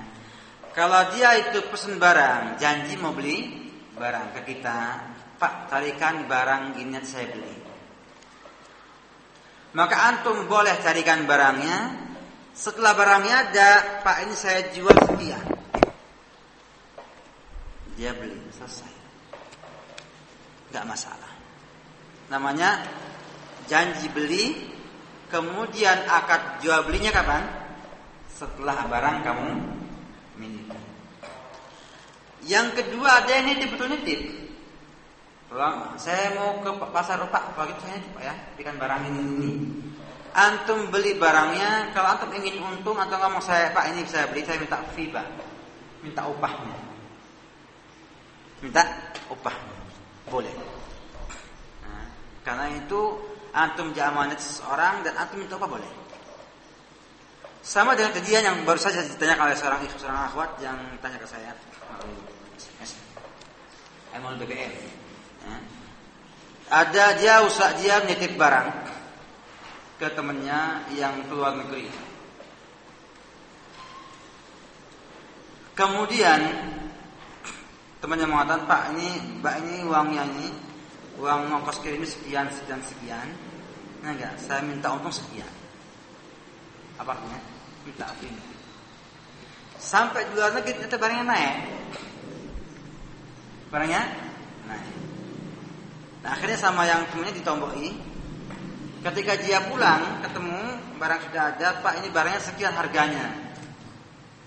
[0.75, 5.14] Kalau dia itu pesan barang, janji mau beli barang ke kita,
[5.45, 7.53] Pak carikan barang ini saya beli.
[9.77, 12.01] Maka antum boleh carikan barangnya.
[12.57, 13.71] Setelah barangnya ada,
[14.01, 15.45] Pak ini saya jual sekian.
[18.01, 18.95] Dia beli, selesai.
[20.73, 21.33] Gak masalah.
[22.33, 22.81] Namanya
[23.69, 24.73] janji beli,
[25.29, 27.45] kemudian akad jual belinya kapan?
[28.33, 29.49] Setelah barang kamu
[30.41, 30.81] miliki.
[32.49, 33.93] Yang kedua ada yang nitip betul.
[35.95, 39.53] Saya mau ke pasar Pak, kalau gitu saya coba ya, berikan barang ini, ini.
[40.35, 44.43] Antum beli barangnya, kalau antum ingin untung atau nggak mau saya Pak ini saya beli,
[44.43, 45.27] saya minta Pak,
[46.03, 46.75] minta upahnya,
[48.67, 48.83] minta
[49.31, 49.79] upahnya,
[50.27, 50.51] boleh.
[51.87, 52.07] Nah,
[52.43, 53.01] karena itu
[53.55, 55.93] antum jamanat seseorang dan antum minta upah boleh.
[57.63, 61.55] Sama dengan kejadian yang baru saja ditanyakan oleh seorang seorang akhwat yang tanya ke saya.
[64.13, 65.04] Emol BBM.
[66.71, 68.69] Ada dia usah dia nitip barang
[70.01, 71.87] ke temannya yang keluar negeri.
[75.75, 76.41] Kemudian
[77.99, 79.09] temannya mengatakan Pak ini
[79.43, 80.49] Mbak ini uangnya ini
[81.19, 83.29] uang ongkos kirim ini sekian sekian sekian.
[84.03, 85.51] Nah enggak, saya minta untung sekian.
[86.99, 87.41] Apa artinya?
[87.87, 88.43] Minta ini.
[89.79, 91.57] Sampai di luar negeri ternyata barangnya naik
[93.75, 94.03] barangnya
[94.71, 94.87] naik.
[96.25, 97.93] Nah, akhirnya sama yang temennya ditomboki.
[99.05, 103.29] Ketika dia pulang ketemu barang sudah ada, Pak ini barangnya sekian harganya.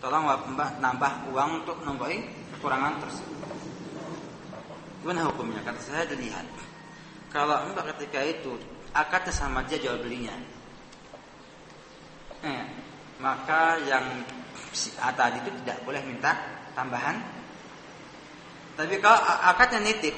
[0.01, 0.25] Tolong
[0.57, 2.25] Mbak nambah uang untuk nomboi
[2.57, 3.38] kekurangan tersebut.
[5.05, 5.61] Gimana hukumnya?
[5.61, 6.49] Kata saya dilihat.
[7.30, 8.57] Kalau Mbak ketika itu
[8.97, 10.34] akadnya sama dia jual belinya.
[12.41, 12.65] Eh,
[13.21, 14.25] maka yang
[14.73, 16.34] si A tadi itu tidak boleh minta
[16.73, 17.17] tambahan
[18.78, 20.13] tapi kalau akadnya nitip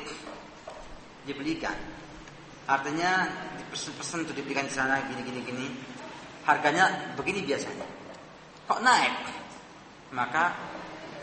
[1.29, 1.77] dibelikan,
[2.65, 3.29] artinya
[3.61, 5.67] dipesan-pesan untuk dibelikan di sana gini gini gini,
[6.49, 7.85] harganya begini biasanya.
[8.65, 9.13] Kok naik?
[10.09, 10.57] Maka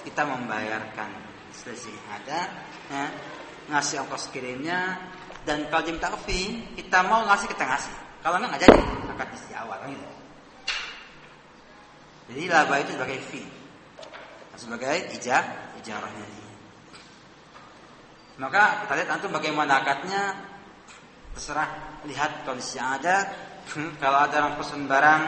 [0.06, 1.10] kita membayarkan
[1.50, 2.46] selisih ada,
[2.86, 3.04] ya,
[3.74, 4.94] ngasih ongkos kirimnya,
[5.42, 7.94] dan kalau diminta fee, kita mau ngasih kita ngasih.
[8.22, 8.80] Kalau enggak nggak jadi,
[9.10, 10.06] akad di awal gitu.
[12.26, 13.46] Jadi laba itu sebagai fee,
[14.54, 15.42] sebagai ijah,
[15.82, 16.45] ijarahnya.
[18.36, 20.36] Maka kita lihat antum bagaimana akadnya
[21.32, 23.28] terserah lihat kondisi yang ada.
[24.02, 25.22] Kalau ada orang pesan barang,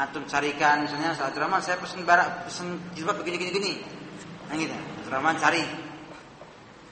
[0.00, 3.72] antum carikan misalnya saat Rahman saya pesan barang, pesan jilbab begini gini gini.
[4.48, 4.76] Nah gitu.
[5.08, 5.64] Rahman cari.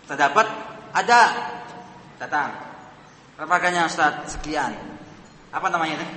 [0.07, 0.47] Terdapat
[0.97, 1.23] Ada.
[2.17, 2.57] Datang.
[3.37, 4.33] Berapa harganya Ustaz?
[4.33, 4.73] Sekian.
[5.53, 6.09] Apa namanya itu?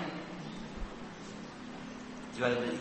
[2.40, 2.80] Jual beli.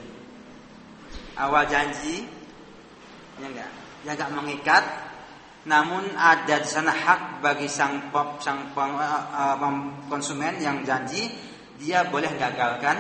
[1.35, 2.27] Awal janji,
[3.39, 3.71] ya enggak,
[4.03, 4.85] ya enggak mengikat,
[5.69, 9.61] namun ada di sana hak bagi sang pop, sang pem, uh,
[10.09, 11.29] konsumen yang janji
[11.77, 12.97] dia boleh gagalkan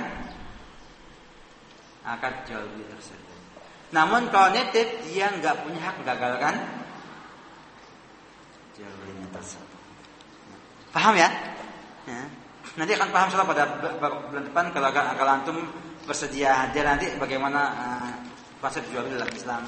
[2.04, 3.38] akad jual beli tersebut.
[3.96, 6.54] Namun kalau nitip dia nggak punya hak gagalkan
[8.76, 9.80] jual belinya tersebut.
[10.92, 11.28] Paham ya?
[12.04, 12.22] ya?
[12.76, 13.64] Nanti akan paham soal pada
[14.28, 15.56] bulan depan kalau kalau antum
[16.04, 18.12] bersedia hadir nanti bagaimana uh,
[18.60, 19.62] konsep jual beli dalam Islam.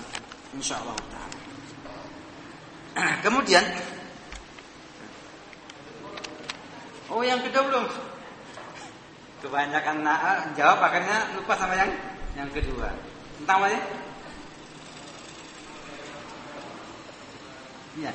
[0.52, 1.29] Insya Allah.
[3.20, 3.64] Kemudian,
[7.10, 7.84] oh yang kedua belum.
[9.40, 11.88] Kebanyakan nah, jawab akhirnya lupa sama yang
[12.36, 12.92] yang kedua.
[13.40, 13.80] Tentang apa ya?
[17.98, 18.12] Ya.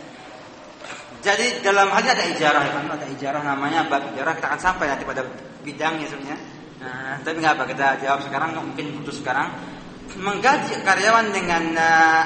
[1.26, 4.86] Jadi dalam hal ini ada ijarah, ya, ada ijarah namanya bab ijarah kita akan sampai
[4.94, 5.26] nanti pada
[5.66, 6.38] bidangnya sebenarnya.
[6.86, 9.50] Nah, tapi nggak apa kita jawab sekarang, mungkin putus sekarang.
[10.16, 12.24] Menggaji karyawan dengan uh,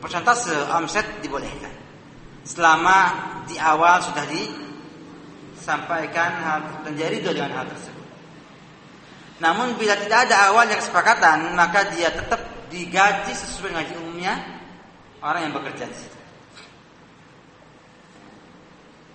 [0.00, 1.70] persentase omset dibolehkan
[2.42, 2.98] selama
[3.44, 8.00] di awal sudah disampaikan hal terjadi dengan hal tersebut.
[9.40, 14.36] Namun bila tidak ada awalnya kesepakatan, maka dia tetap digaji sesuai gaji umumnya
[15.20, 16.18] orang yang bekerja di situ.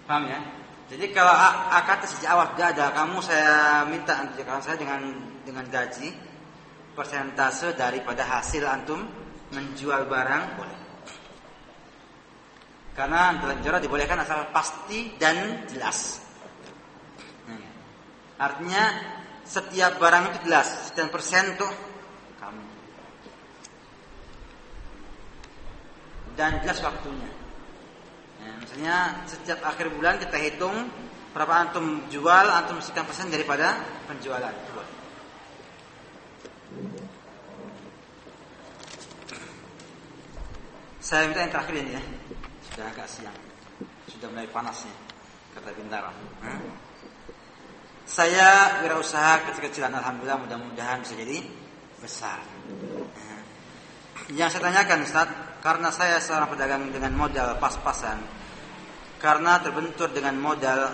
[0.06, 0.38] Paham ya?
[0.86, 1.34] Jadi kalau
[1.74, 5.02] akad sejak awal tidak ada, kamu saya minta kerjakan saya dengan
[5.42, 6.14] dengan gaji
[6.94, 9.02] persentase daripada hasil antum
[9.54, 10.80] menjual barang boleh.
[12.96, 16.24] Karena dalam juara dibolehkan asal pasti dan jelas.
[17.44, 17.68] Hmm.
[18.40, 18.84] Artinya
[19.44, 21.70] setiap barang itu jelas, sekian persen tuh
[22.40, 22.64] kamu.
[26.40, 27.36] Dan jelas waktunya.
[28.76, 30.92] Misalnya setiap akhir bulan kita hitung
[31.36, 33.76] berapa antum jual, antum sekian persen daripada
[34.08, 34.52] penjualan.
[41.06, 42.04] Saya minta yang terakhir ini ya.
[42.66, 43.38] Sudah agak siang.
[44.10, 44.90] Sudah mulai panasnya.
[45.54, 46.10] Kata Bintara.
[46.42, 46.66] Hmm?
[48.10, 51.46] Saya wirausaha kecil-kecilan Alhamdulillah mudah-mudahan bisa jadi
[52.02, 52.42] besar.
[52.42, 53.42] Hmm.
[54.34, 55.30] Yang saya tanyakan Ustaz,
[55.62, 58.26] karena saya seorang pedagang dengan modal pas-pasan,
[59.22, 60.90] karena terbentur dengan modal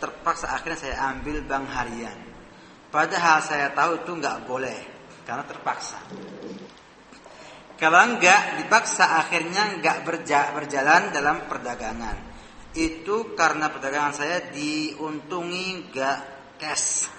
[0.00, 2.16] terpaksa akhirnya saya ambil bank harian.
[2.88, 4.78] Padahal saya tahu itu nggak boleh
[5.28, 6.00] karena terpaksa.
[7.74, 12.16] Kalau nggak dipaksa akhirnya nggak berja berjalan dalam perdagangan.
[12.74, 16.18] Itu karena perdagangan saya diuntungi nggak
[16.58, 17.10] cash.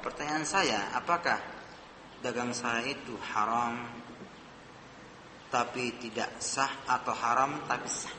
[0.00, 1.38] Pertanyaan saya, apakah
[2.24, 4.00] dagang saya itu haram
[5.50, 8.14] tapi tidak sah atau haram tapi sah?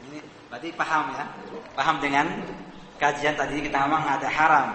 [0.00, 1.24] Ini Berarti paham ya?
[1.78, 2.26] Paham dengan
[2.98, 4.68] kajian tadi kita ngomong ada haram.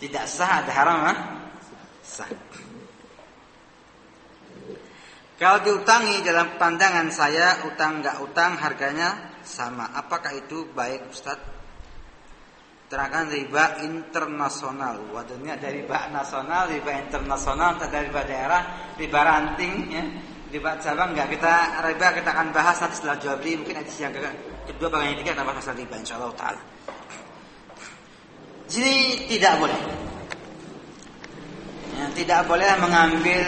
[0.00, 1.14] Tidak sah ada haram ha?
[2.00, 2.28] Sah.
[5.36, 9.92] Kalau diutangi dalam pandangan saya utang nggak utang harganya sama.
[9.92, 11.36] Apakah itu baik Ustaz?
[12.88, 14.96] Terangkan riba internasional.
[15.12, 18.62] Waduh ini ada riba nasional, riba internasional, ada riba daerah,
[18.96, 20.04] riba ranting ya.
[20.46, 24.14] Riba cabang nggak kita riba kita akan bahas nanti setelah jawab mungkin ada yang
[24.64, 26.62] kedua bagian yang ketiga tambah masalah riba insyaallah taala.
[28.72, 28.94] Jadi
[29.36, 29.80] tidak boleh.
[31.96, 33.44] Ya, tidak boleh mengambil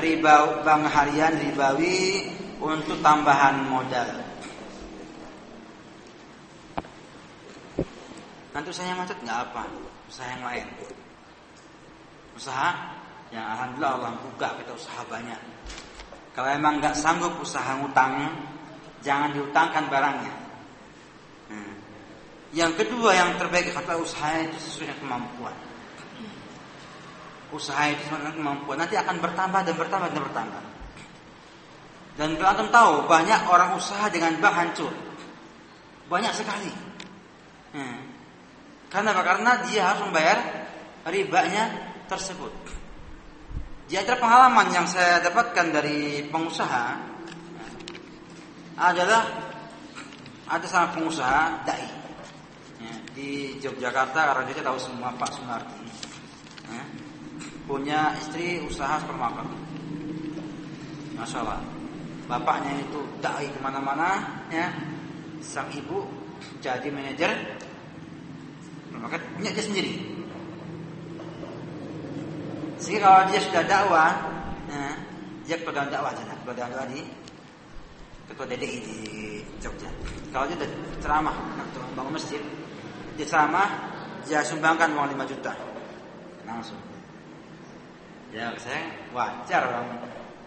[0.00, 2.28] riba bank harian ribawi
[2.60, 4.24] untuk tambahan modal.
[8.56, 9.68] Nanti usahanya macet nggak apa,
[10.08, 10.66] usaha yang lain.
[12.32, 12.70] Usaha
[13.28, 15.40] yang alhamdulillah Allah buka kita usaha banyak.
[16.32, 18.32] Kalau emang nggak sanggup usaha ngutang,
[19.04, 20.34] jangan diutangkan barangnya.
[22.56, 25.56] Yang kedua yang terbaik kata usaha itu sesuai dengan kemampuan.
[27.54, 30.62] Usaha itu dengan kemampuan nanti akan bertambah dan bertambah dan bertambah.
[32.16, 34.92] Dan kalau antum tahu banyak orang usaha dengan bank hancur,
[36.08, 36.72] banyak sekali.
[37.76, 38.08] Hmm.
[38.88, 39.22] Karena apa?
[39.22, 40.38] Karena dia harus membayar
[41.06, 42.50] ribanya tersebut.
[43.86, 46.86] Di antara pengalaman yang saya dapatkan dari pengusaha
[48.80, 49.22] adalah
[50.50, 52.06] ada sama pengusaha dai
[53.16, 55.95] di Yogyakarta karena dia tahu semua Pak Sunardi ya,
[57.66, 59.46] punya istri usaha supermarket.
[61.18, 61.60] Masya Allah
[62.26, 64.70] bapaknya itu dai ke mana-mana ya.
[65.42, 66.06] Sang ibu
[66.62, 67.58] jadi manajer
[68.86, 69.20] supermarket.
[69.34, 69.92] Punya dia sendiri.
[72.78, 74.10] Sehingga kalau dia sudah dakwah
[74.70, 74.90] ya,
[75.48, 77.02] dia pegang dakwah saja pegang dakwah di
[78.26, 78.98] ketua DDI di
[79.62, 79.90] Jogja.
[80.30, 80.66] Kalau dia
[81.00, 81.34] ceramah
[81.96, 82.42] bangun masjid,
[83.16, 83.70] dia ceramah,
[84.28, 85.52] dia sumbangkan uang 5 juta
[86.44, 86.95] langsung.
[88.34, 88.82] Ya saya
[89.14, 89.86] wajar orang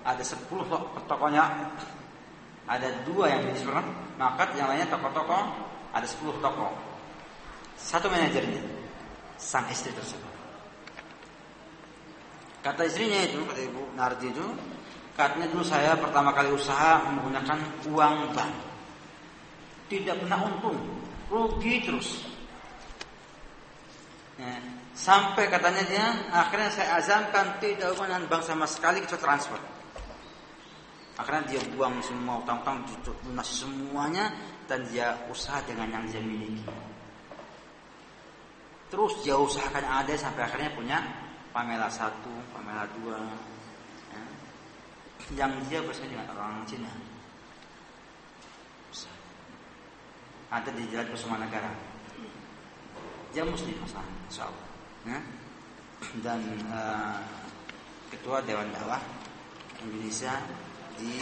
[0.03, 0.47] ada 10
[1.07, 1.43] tokonya
[2.69, 3.55] ada dua yang di
[4.19, 5.39] maka yang lainnya toko-toko
[5.89, 6.69] ada 10 toko.
[7.79, 8.61] Satu manajernya
[9.39, 10.29] sang istri tersebut.
[12.59, 14.45] Kata istrinya itu, kata ibu Nardi itu,
[15.15, 18.53] katanya dulu saya pertama kali usaha menggunakan uang bank.
[19.87, 20.77] Tidak pernah untung,
[21.31, 22.27] rugi terus.
[24.37, 24.78] Ya.
[24.99, 29.59] Sampai katanya dia, akhirnya saya azamkan tidak hubungan bank sama sekali kecuali transfer.
[31.15, 32.83] Akhirnya dia buang semua utang-utang,
[33.23, 34.27] lunasi semuanya,
[34.67, 36.67] dan dia usaha dengan yang dia miliki.
[38.91, 40.99] Terus dia usahakan ada sampai akhirnya punya
[41.55, 43.23] Pamela satu, Pamela dua.
[44.11, 44.23] Ya.
[45.47, 46.91] Yang dia bersama dengan orang Cina.
[50.49, 51.71] Ada di jalan Kusuma Negara.
[53.31, 54.68] Dia muslim masalah, insya Allah.
[55.09, 55.19] Ya.
[56.21, 57.17] Dan uh,
[58.13, 59.01] ketua Dewan Dakwah
[59.81, 60.37] Indonesia
[61.01, 61.17] di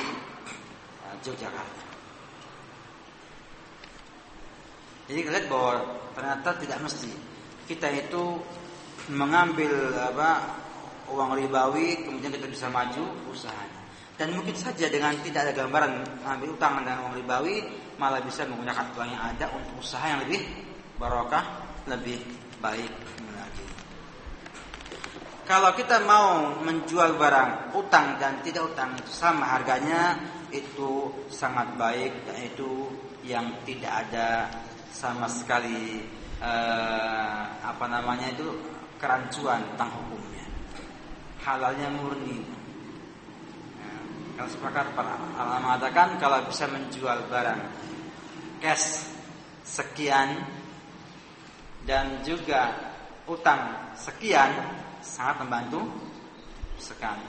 [1.07, 1.83] uh, Yogyakarta.
[5.07, 5.73] Jadi kita lihat bahwa
[6.11, 7.11] ternyata tidak mesti
[7.63, 8.43] kita itu
[9.07, 10.59] mengambil apa
[11.07, 13.87] uang ribawi kemudian kita bisa maju usahanya.
[14.17, 15.91] Dan mungkin saja dengan tidak ada gambaran
[16.25, 17.55] mengambil utang dengan uang ribawi
[17.95, 20.43] malah bisa menggunakan uang yang ada untuk usaha yang lebih
[20.97, 21.45] barokah,
[21.87, 22.19] lebih
[22.59, 22.91] baik
[23.31, 23.67] lagi.
[25.47, 30.19] Kalau kita mau menjual barang utang dan tidak utang itu sama harganya
[30.51, 32.91] itu sangat baik yaitu
[33.23, 34.51] yang tidak ada
[34.91, 36.03] sama sekali
[36.39, 38.47] eh, apa namanya itu
[38.99, 40.45] kerancuan tentang hukumnya.
[41.43, 42.43] Halalnya murni.
[43.79, 43.91] Ya,
[44.35, 47.61] kalau sepakat para ulama mengatakan kalau bisa menjual barang
[48.59, 49.05] cash
[49.63, 50.43] sekian
[51.87, 52.75] dan juga
[53.31, 54.51] utang sekian
[54.99, 55.87] sangat membantu
[56.75, 57.23] sekali.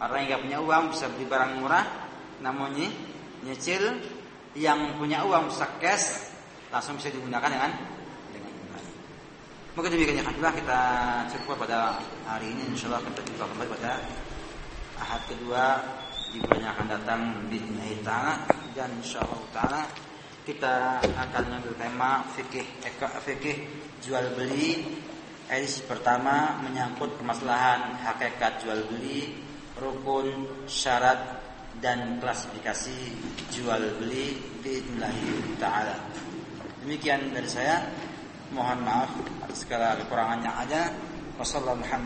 [0.00, 1.86] Orang yang nggak punya uang bisa beli barang murah,
[2.42, 2.74] namun
[3.44, 4.00] nyicil
[4.56, 6.32] yang punya uang bisa cash
[6.72, 7.70] langsung bisa digunakan dengan
[9.72, 10.80] Maka demikian ya kita
[11.32, 11.96] cukup pada
[12.28, 12.76] hari ini.
[12.76, 13.92] Insya Allah kita jumpa kembali pada
[15.00, 15.64] ahad kedua.
[16.32, 17.20] Di bulan yang akan datang
[17.52, 18.34] bismillah taala
[18.72, 19.40] dan insya Allah
[20.42, 22.66] kita akan mengambil tema fikih
[23.22, 23.56] fikih
[24.02, 24.82] jual beli
[25.46, 29.38] edisi pertama menyangkut permasalahan hakikat jual beli
[29.78, 31.40] rukun syarat
[31.78, 32.98] dan klasifikasi
[33.54, 35.14] jual beli bismillah
[35.62, 35.96] taala
[36.82, 37.86] demikian dari saya
[38.52, 39.08] Mohon maaf
[39.48, 40.92] atas segala kekurangan yang ada.
[41.40, 42.04] Wassalamualaikum